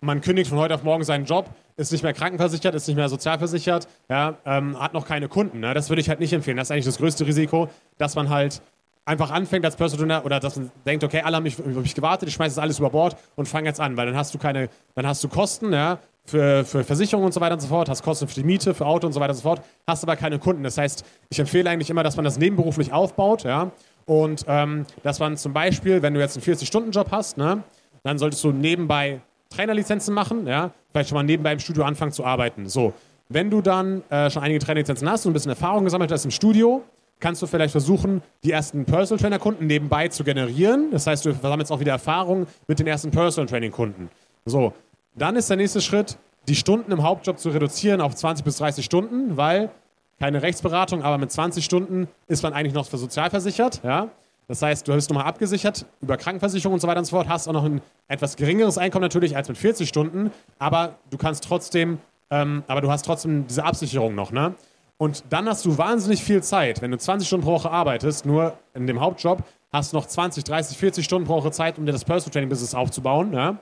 man 0.00 0.20
kündigt 0.20 0.48
von 0.48 0.58
heute 0.58 0.74
auf 0.74 0.82
morgen 0.82 1.04
seinen 1.04 1.24
Job, 1.24 1.50
ist 1.78 1.92
nicht 1.92 2.02
mehr 2.02 2.12
krankenversichert, 2.12 2.74
ist 2.74 2.88
nicht 2.88 2.96
mehr 2.96 3.08
sozialversichert, 3.08 3.88
ja, 4.08 4.34
ähm, 4.44 4.78
hat 4.78 4.92
noch 4.94 5.06
keine 5.06 5.28
Kunden. 5.28 5.60
Ne? 5.60 5.72
Das 5.74 5.88
würde 5.88 6.00
ich 6.00 6.08
halt 6.08 6.20
nicht 6.20 6.32
empfehlen. 6.32 6.56
Das 6.56 6.66
ist 6.66 6.72
eigentlich 6.72 6.84
das 6.84 6.98
größte 6.98 7.24
Risiko, 7.24 7.68
dass 7.96 8.16
man 8.16 8.28
halt 8.28 8.60
einfach 9.04 9.30
anfängt 9.30 9.64
als 9.64 9.76
Personal 9.76 10.22
oder 10.22 10.40
dass 10.40 10.56
man 10.56 10.70
denkt, 10.84 11.02
okay, 11.02 11.22
alle 11.22 11.36
haben 11.36 11.44
mich, 11.44 11.58
mich 11.58 11.94
gewartet, 11.94 12.28
ich 12.28 12.34
schmeiße 12.34 12.56
das 12.56 12.62
alles 12.62 12.78
über 12.78 12.90
Bord 12.90 13.16
und 13.36 13.48
fange 13.48 13.68
jetzt 13.68 13.80
an, 13.80 13.96
weil 13.96 14.06
dann 14.06 14.16
hast 14.16 14.34
du 14.34 14.38
keine, 14.38 14.68
dann 14.94 15.06
hast 15.06 15.24
du 15.24 15.28
Kosten, 15.28 15.72
ja, 15.72 15.98
für, 16.26 16.64
für 16.64 16.84
Versicherungen 16.84 17.26
und 17.26 17.32
so 17.32 17.40
weiter 17.40 17.54
und 17.54 17.60
so 17.60 17.68
fort, 17.68 17.88
hast 17.88 18.02
Kosten 18.02 18.28
für 18.28 18.34
die 18.34 18.44
Miete, 18.44 18.74
für 18.74 18.84
Auto 18.84 19.06
und 19.06 19.14
so 19.14 19.20
weiter 19.20 19.30
und 19.30 19.36
so 19.36 19.42
fort, 19.42 19.62
hast 19.86 20.02
aber 20.02 20.16
keine 20.16 20.38
Kunden. 20.38 20.62
Das 20.62 20.76
heißt, 20.76 21.04
ich 21.30 21.38
empfehle 21.38 21.70
eigentlich 21.70 21.88
immer, 21.88 22.02
dass 22.02 22.16
man 22.16 22.24
das 22.24 22.38
nebenberuflich 22.38 22.92
aufbaut, 22.92 23.44
ja, 23.44 23.70
und 24.04 24.44
ähm, 24.46 24.84
dass 25.02 25.20
man 25.20 25.36
zum 25.36 25.52
Beispiel, 25.52 26.02
wenn 26.02 26.12
du 26.12 26.20
jetzt 26.20 26.36
einen 26.36 26.44
40-Stunden-Job 26.44 27.08
hast, 27.10 27.38
ne, 27.38 27.62
dann 28.02 28.18
solltest 28.18 28.44
du 28.44 28.52
nebenbei 28.52 29.20
Trainerlizenzen 29.50 30.14
machen, 30.14 30.46
ja, 30.46 30.70
vielleicht 30.92 31.08
schon 31.08 31.16
mal 31.16 31.22
nebenbei 31.22 31.52
im 31.52 31.58
Studio 31.58 31.84
anfangen 31.84 32.12
zu 32.12 32.24
arbeiten. 32.24 32.68
So, 32.68 32.92
wenn 33.28 33.50
du 33.50 33.60
dann 33.60 34.02
äh, 34.10 34.30
schon 34.30 34.42
einige 34.42 34.60
Trainerlizenzen 34.60 35.08
hast 35.10 35.26
und 35.26 35.30
ein 35.30 35.34
bisschen 35.34 35.50
Erfahrung 35.50 35.84
gesammelt 35.84 36.10
hast 36.10 36.24
im 36.24 36.30
Studio, 36.30 36.82
kannst 37.20 37.42
du 37.42 37.46
vielleicht 37.46 37.72
versuchen, 37.72 38.22
die 38.44 38.52
ersten 38.52 38.84
Personal 38.84 39.20
Trainer 39.20 39.38
Kunden 39.38 39.66
nebenbei 39.66 40.08
zu 40.08 40.24
generieren. 40.24 40.90
Das 40.92 41.06
heißt, 41.06 41.24
du 41.24 41.32
sammelst 41.32 41.72
auch 41.72 41.80
wieder 41.80 41.92
Erfahrung 41.92 42.46
mit 42.66 42.78
den 42.78 42.86
ersten 42.86 43.10
Personal 43.10 43.48
Training 43.48 43.72
Kunden. 43.72 44.10
So, 44.44 44.72
dann 45.14 45.36
ist 45.36 45.50
der 45.50 45.56
nächste 45.56 45.80
Schritt, 45.80 46.16
die 46.46 46.54
Stunden 46.54 46.92
im 46.92 47.02
Hauptjob 47.02 47.38
zu 47.38 47.50
reduzieren 47.50 48.00
auf 48.00 48.14
20 48.14 48.44
bis 48.44 48.56
30 48.58 48.84
Stunden, 48.84 49.36
weil 49.36 49.70
keine 50.18 50.42
Rechtsberatung, 50.42 51.02
aber 51.02 51.18
mit 51.18 51.30
20 51.30 51.64
Stunden 51.64 52.08
ist 52.26 52.42
man 52.42 52.52
eigentlich 52.52 52.74
noch 52.74 52.86
für 52.86 52.98
sozialversichert. 52.98 53.82
Ja? 53.84 54.08
Das 54.48 54.62
heißt, 54.62 54.88
du 54.88 54.94
bist 54.94 55.10
nochmal 55.10 55.26
abgesichert 55.26 55.84
über 56.00 56.16
Krankenversicherung 56.16 56.74
und 56.74 56.80
so 56.80 56.88
weiter 56.88 57.00
und 57.00 57.04
so 57.04 57.16
fort, 57.16 57.28
hast 57.28 57.46
auch 57.48 57.52
noch 57.52 57.64
ein 57.64 57.82
etwas 58.08 58.36
geringeres 58.36 58.78
Einkommen 58.78 59.02
natürlich 59.02 59.36
als 59.36 59.48
mit 59.48 59.58
40 59.58 59.86
Stunden, 59.88 60.32
aber 60.58 60.96
du 61.10 61.18
kannst 61.18 61.44
trotzdem, 61.44 61.98
ähm, 62.30 62.64
aber 62.66 62.80
du 62.80 62.90
hast 62.90 63.04
trotzdem 63.04 63.46
diese 63.46 63.64
Absicherung 63.64 64.14
noch, 64.14 64.32
ne? 64.32 64.54
Und 64.96 65.22
dann 65.30 65.48
hast 65.48 65.64
du 65.64 65.78
wahnsinnig 65.78 66.24
viel 66.24 66.42
Zeit. 66.42 66.82
Wenn 66.82 66.90
du 66.90 66.98
20 66.98 67.28
Stunden 67.28 67.44
pro 67.44 67.52
Woche 67.52 67.70
arbeitest, 67.70 68.26
nur 68.26 68.58
in 68.74 68.88
dem 68.88 69.00
Hauptjob, 69.00 69.44
hast 69.72 69.92
du 69.92 69.96
noch 69.96 70.06
20, 70.06 70.42
30, 70.42 70.76
40 70.76 71.04
Stunden 71.04 71.26
pro 71.28 71.36
Woche 71.36 71.52
Zeit, 71.52 71.78
um 71.78 71.86
dir 71.86 71.92
das 71.92 72.04
Personal 72.04 72.32
Training 72.32 72.48
Business 72.48 72.74
aufzubauen. 72.74 73.32
Ja? 73.32 73.58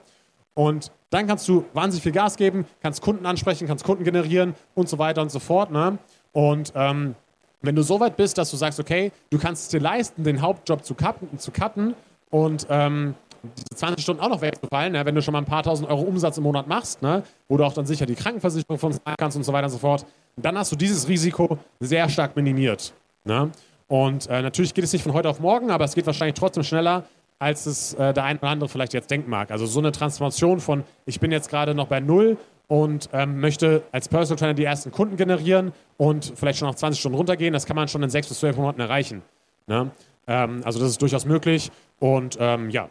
Und 0.55 0.91
dann 1.11 1.27
kannst 1.27 1.47
du 1.47 1.65
wahnsinnig 1.73 2.01
viel 2.01 2.11
Gas 2.11 2.37
geben, 2.37 2.65
kannst 2.81 3.03
Kunden 3.03 3.27
ansprechen, 3.27 3.67
kannst 3.67 3.85
Kunden 3.85 4.03
generieren 4.03 4.55
und 4.73 4.89
so 4.89 4.97
weiter 4.97 5.21
und 5.21 5.31
so 5.31 5.37
fort. 5.37 5.69
Ne? 5.69 5.99
Und 6.31 6.73
ähm, 6.75 7.13
wenn 7.61 7.75
du 7.75 7.81
so 7.81 7.99
weit 7.99 8.17
bist, 8.17 8.37
dass 8.37 8.51
du 8.51 8.57
sagst, 8.57 8.79
okay, 8.79 9.11
du 9.29 9.39
kannst 9.39 9.63
es 9.63 9.69
dir 9.69 9.79
leisten, 9.79 10.23
den 10.23 10.41
Hauptjob 10.41 10.85
zu 10.85 10.95
cutten, 10.95 11.39
zu 11.39 11.51
cutten 11.51 11.95
und 12.29 12.67
ähm, 12.69 13.15
diese 13.43 13.75
20 13.75 14.03
Stunden 14.03 14.21
auch 14.21 14.29
noch 14.29 14.41
wegzufallen, 14.41 14.93
ne? 14.93 15.05
wenn 15.05 15.15
du 15.15 15.21
schon 15.21 15.31
mal 15.31 15.39
ein 15.39 15.45
paar 15.45 15.63
tausend 15.63 15.89
Euro 15.89 16.01
Umsatz 16.01 16.37
im 16.37 16.43
Monat 16.43 16.67
machst, 16.67 17.01
ne? 17.01 17.23
wo 17.47 17.57
du 17.57 17.63
auch 17.63 17.73
dann 17.73 17.85
sicher 17.85 18.05
die 18.05 18.15
Krankenversicherung 18.15 18.77
von 18.77 18.91
zahlen 18.91 19.15
kannst 19.17 19.37
und 19.37 19.43
so 19.43 19.53
weiter 19.53 19.65
und 19.65 19.71
so 19.71 19.77
fort, 19.77 20.05
dann 20.35 20.57
hast 20.57 20.71
du 20.71 20.75
dieses 20.75 21.07
Risiko 21.07 21.57
sehr 21.79 22.09
stark 22.09 22.35
minimiert. 22.35 22.93
Ne? 23.23 23.51
Und 23.87 24.27
äh, 24.27 24.41
natürlich 24.41 24.73
geht 24.73 24.83
es 24.83 24.93
nicht 24.93 25.03
von 25.03 25.13
heute 25.13 25.29
auf 25.29 25.39
morgen, 25.39 25.71
aber 25.71 25.85
es 25.85 25.95
geht 25.95 26.05
wahrscheinlich 26.05 26.35
trotzdem 26.35 26.63
schneller, 26.63 27.03
als 27.39 27.65
es 27.65 27.93
äh, 27.93 28.13
der 28.13 28.23
ein 28.23 28.37
oder 28.37 28.49
andere 28.49 28.69
vielleicht 28.69 28.93
jetzt 28.93 29.09
denken 29.09 29.29
mag. 29.29 29.51
Also 29.51 29.65
so 29.65 29.79
eine 29.79 29.91
Transformation 29.91 30.59
von, 30.59 30.83
ich 31.05 31.19
bin 31.19 31.31
jetzt 31.31 31.49
gerade 31.49 31.73
noch 31.73 31.87
bei 31.87 31.99
Null 31.99 32.37
und 32.67 33.09
ähm, 33.13 33.39
möchte 33.39 33.83
als 33.91 34.09
Personal 34.09 34.37
Trainer 34.37 34.53
die 34.53 34.65
ersten 34.65 34.91
Kunden 34.91 35.15
generieren 35.15 35.71
und 35.97 36.33
vielleicht 36.35 36.59
schon 36.59 36.67
auf 36.67 36.75
20 36.75 36.99
Stunden 36.99 37.17
runtergehen, 37.17 37.53
das 37.53 37.65
kann 37.65 37.75
man 37.75 37.87
schon 37.87 38.03
in 38.03 38.09
6 38.09 38.27
bis 38.27 38.39
12 38.39 38.57
Monaten 38.57 38.81
erreichen. 38.81 39.21
Ne? 39.67 39.91
Ähm, 40.27 40.61
also 40.63 40.79
das 40.79 40.89
ist 40.89 41.01
durchaus 41.01 41.25
möglich 41.25 41.71
und 41.99 42.37
ähm, 42.39 42.69
ja, 42.69 42.89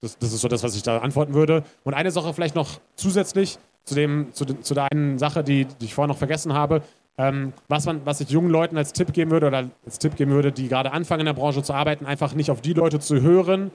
das, 0.00 0.18
das, 0.18 0.32
ist 0.32 0.40
so 0.40 0.48
das, 0.48 0.62
was 0.62 0.74
ich 0.74 0.82
da 0.82 0.98
antworten 0.98 1.34
würde. 1.34 1.62
Und 1.84 1.94
eine 1.94 2.10
Sache 2.10 2.32
vielleicht 2.34 2.54
noch 2.54 2.80
zusätzlich 2.96 3.58
zu, 3.84 3.94
dem, 3.94 4.32
zu, 4.32 4.44
de, 4.44 4.60
zu 4.60 4.74
der 4.74 4.90
einen 4.90 5.18
Sache, 5.18 5.44
die, 5.44 5.66
die 5.66 5.84
ich 5.84 5.94
vorher 5.94 6.08
noch 6.08 6.18
vergessen 6.18 6.54
habe. 6.54 6.82
Ähm, 7.18 7.52
was, 7.68 7.84
man, 7.86 8.00
was 8.06 8.20
ich 8.20 8.30
jungen 8.30 8.50
Leuten 8.50 8.78
als 8.78 8.92
Tipp 8.92 9.12
geben 9.12 9.30
würde 9.30 9.46
oder 9.48 9.68
als 9.84 9.98
Tipp 9.98 10.16
geben 10.16 10.30
würde, 10.30 10.52
die 10.52 10.68
gerade 10.68 10.92
anfangen 10.92 11.20
in 11.20 11.26
der 11.26 11.34
Branche 11.34 11.62
zu 11.62 11.74
arbeiten, 11.74 12.06
einfach 12.06 12.34
nicht 12.34 12.50
auf 12.50 12.62
die 12.62 12.72
Leute 12.72 12.98
zu 12.98 13.20
hören, 13.20 13.70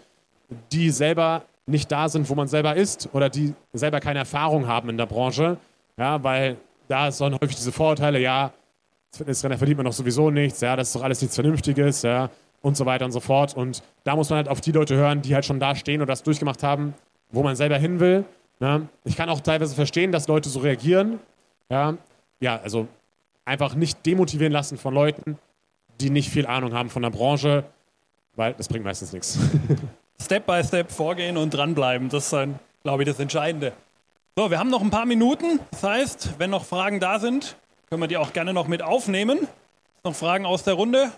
die 0.72 0.90
selber 0.90 1.44
nicht 1.66 1.92
da 1.92 2.10
sind, 2.10 2.30
wo 2.30 2.36
man 2.36 2.48
selber 2.48 2.76
ist 2.76 3.10
oder 3.14 3.30
die 3.30 3.54
selber 3.74 4.00
keine 4.00 4.20
Erfahrung 4.20 4.68
haben 4.68 4.90
in 4.90 4.98
der 4.98 5.06
Branche. 5.06 5.58
Ja, 5.98 6.24
weil 6.24 6.58
da 6.88 7.10
dann 7.10 7.34
häufig 7.34 7.56
diese 7.56 7.72
Vorurteile, 7.72 8.20
ja, 8.20 8.46
als 8.46 9.18
Fitnesstrainer 9.18 9.58
verdient 9.58 9.78
man 9.78 9.86
doch 9.86 9.94
sowieso 9.94 10.30
nichts, 10.30 10.62
ja, 10.62 10.76
das 10.76 10.90
ist 10.90 10.96
doch 10.96 11.04
alles 11.04 11.22
nichts 11.22 11.36
Vernünftiges, 11.36 12.02
ja, 12.04 12.30
und 12.62 12.78
so 12.78 12.86
weiter 12.86 13.06
und 13.06 13.12
so 13.12 13.20
fort. 13.20 13.56
Und 13.56 13.82
da 14.04 14.16
muss 14.16 14.30
man 14.30 14.38
halt 14.38 14.50
auf 14.50 14.62
die 14.62 14.72
Leute 14.72 14.96
hören, 14.96 15.22
die 15.22 15.34
halt 15.34 15.46
schon 15.46 15.60
da 15.60 15.76
stehen 15.76 16.02
oder 16.02 16.12
das 16.12 16.24
durchgemacht 16.24 16.64
haben, 16.64 16.94
wo 17.32 17.44
man 17.44 17.56
selber 17.56 17.78
hin 17.78 18.00
will. 18.00 18.26
Ne? 18.60 18.88
Ich 19.04 19.16
kann 19.16 19.30
auch 19.30 19.40
teilweise 19.42 19.76
verstehen, 19.76 20.12
dass 20.12 20.28
Leute 20.28 20.50
so 20.50 20.60
reagieren. 20.60 21.20
Ja, 21.70 21.98
ja 22.40 22.60
also 22.62 22.88
einfach 23.44 23.76
nicht 23.76 24.06
demotivieren 24.06 24.54
lassen 24.54 24.78
von 24.78 24.94
Leuten, 24.94 25.38
die 26.00 26.10
nicht 26.10 26.30
viel 26.30 26.46
Ahnung 26.46 26.74
haben 26.74 26.90
von 26.90 27.02
der 27.02 27.10
Branche, 27.10 27.64
weil 28.36 28.54
das 28.54 28.68
bringt 28.68 28.84
meistens 28.84 29.14
nichts. 29.14 29.40
Step 30.22 30.46
by 30.46 30.64
Step 30.64 30.92
vorgehen 30.92 31.38
und 31.38 31.52
dranbleiben, 31.54 32.10
das 32.10 32.32
ist, 32.32 32.48
glaube 32.84 33.04
ich, 33.04 33.10
das 33.10 33.20
Entscheidende. 33.20 33.74
So, 34.36 34.52
wir 34.52 34.60
haben 34.60 34.70
noch 34.70 34.82
ein 34.82 34.92
paar 34.92 35.06
Minuten. 35.06 35.60
Das 35.72 35.84
heißt, 35.84 36.30
wenn 36.40 36.50
noch 36.50 36.66
Fragen 36.66 37.00
da 37.00 37.20
sind, 37.20 37.56
können 37.90 38.02
wir 38.02 38.08
die 38.08 38.18
auch 38.18 38.34
gerne 38.34 38.54
noch 38.54 38.68
mit 38.68 38.82
aufnehmen. 38.82 39.48
Noch 40.04 40.16
Fragen 40.16 40.46
aus 40.46 40.64
der 40.64 40.74
Runde? 40.74 41.12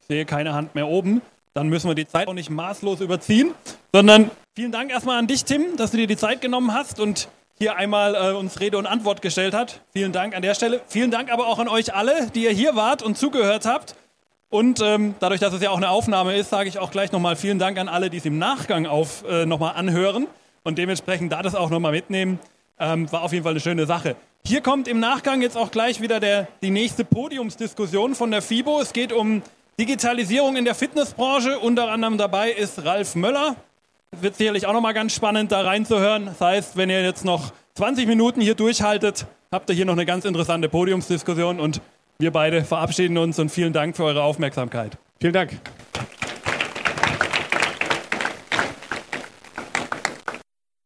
Ich 0.00 0.06
sehe 0.06 0.24
keine 0.24 0.54
Hand 0.54 0.74
mehr 0.74 0.86
oben. 0.86 1.20
Dann 1.54 1.68
müssen 1.68 1.88
wir 1.88 1.96
die 1.96 2.06
Zeit 2.06 2.28
auch 2.28 2.34
nicht 2.34 2.50
maßlos 2.50 3.00
überziehen, 3.00 3.52
sondern 3.92 4.30
vielen 4.54 4.70
Dank 4.70 4.92
erstmal 4.92 5.18
an 5.18 5.26
dich, 5.26 5.44
Tim, 5.44 5.76
dass 5.76 5.90
du 5.90 5.96
dir 5.96 6.06
die 6.06 6.16
Zeit 6.16 6.40
genommen 6.40 6.72
hast 6.72 7.00
und 7.00 7.28
hier 7.58 7.76
einmal 7.76 8.14
äh, 8.14 8.36
uns 8.36 8.60
Rede 8.60 8.78
und 8.78 8.86
Antwort 8.86 9.22
gestellt 9.22 9.54
hat. 9.54 9.80
Vielen 9.92 10.12
Dank 10.12 10.36
an 10.36 10.42
der 10.42 10.54
Stelle. 10.54 10.80
Vielen 10.86 11.10
Dank 11.10 11.32
aber 11.32 11.48
auch 11.48 11.58
an 11.58 11.66
euch 11.66 11.92
alle, 11.92 12.30
die 12.30 12.44
ihr 12.44 12.52
hier 12.52 12.76
wart 12.76 13.02
und 13.02 13.18
zugehört 13.18 13.66
habt. 13.66 13.96
Und 14.50 14.80
ähm, 14.80 15.14
dadurch, 15.20 15.40
dass 15.40 15.52
es 15.52 15.60
ja 15.60 15.70
auch 15.70 15.76
eine 15.76 15.90
Aufnahme 15.90 16.34
ist, 16.36 16.48
sage 16.48 16.68
ich 16.68 16.78
auch 16.78 16.90
gleich 16.90 17.12
nochmal 17.12 17.36
vielen 17.36 17.58
Dank 17.58 17.78
an 17.78 17.88
alle, 17.88 18.08
die 18.08 18.16
es 18.16 18.24
im 18.24 18.38
Nachgang 18.38 18.86
auf 18.86 19.22
äh, 19.28 19.44
nochmal 19.44 19.74
anhören 19.74 20.26
und 20.64 20.78
dementsprechend 20.78 21.32
da 21.32 21.42
das 21.42 21.54
auch 21.54 21.68
nochmal 21.68 21.92
mitnehmen. 21.92 22.38
Ähm, 22.80 23.10
war 23.12 23.22
auf 23.22 23.32
jeden 23.32 23.42
Fall 23.42 23.52
eine 23.52 23.60
schöne 23.60 23.86
Sache. 23.86 24.16
Hier 24.46 24.62
kommt 24.62 24.88
im 24.88 25.00
Nachgang 25.00 25.42
jetzt 25.42 25.56
auch 25.56 25.70
gleich 25.70 26.00
wieder 26.00 26.20
der, 26.20 26.48
die 26.62 26.70
nächste 26.70 27.04
Podiumsdiskussion 27.04 28.14
von 28.14 28.30
der 28.30 28.40
FIBO. 28.40 28.80
Es 28.80 28.92
geht 28.92 29.12
um 29.12 29.42
Digitalisierung 29.78 30.56
in 30.56 30.64
der 30.64 30.74
Fitnessbranche. 30.74 31.58
Unter 31.58 31.90
anderem 31.90 32.16
dabei 32.16 32.50
ist 32.50 32.84
Ralf 32.84 33.16
Möller. 33.16 33.56
Es 34.12 34.22
wird 34.22 34.36
sicherlich 34.36 34.66
auch 34.66 34.72
nochmal 34.72 34.94
ganz 34.94 35.12
spannend, 35.14 35.52
da 35.52 35.60
reinzuhören. 35.60 36.26
Das 36.26 36.40
heißt, 36.40 36.76
wenn 36.76 36.88
ihr 36.88 37.02
jetzt 37.02 37.24
noch 37.24 37.52
20 37.74 38.06
Minuten 38.06 38.40
hier 38.40 38.54
durchhaltet, 38.54 39.26
habt 39.52 39.68
ihr 39.68 39.76
hier 39.76 39.84
noch 39.84 39.92
eine 39.92 40.06
ganz 40.06 40.24
interessante 40.24 40.68
Podiumsdiskussion 40.70 41.60
und 41.60 41.82
wir 42.20 42.32
beide 42.32 42.64
verabschieden 42.64 43.16
uns 43.16 43.38
und 43.38 43.48
vielen 43.48 43.72
Dank 43.72 43.96
für 43.96 44.02
eure 44.02 44.24
Aufmerksamkeit. 44.24 44.98
Vielen 45.20 45.34
Dank. 45.34 45.52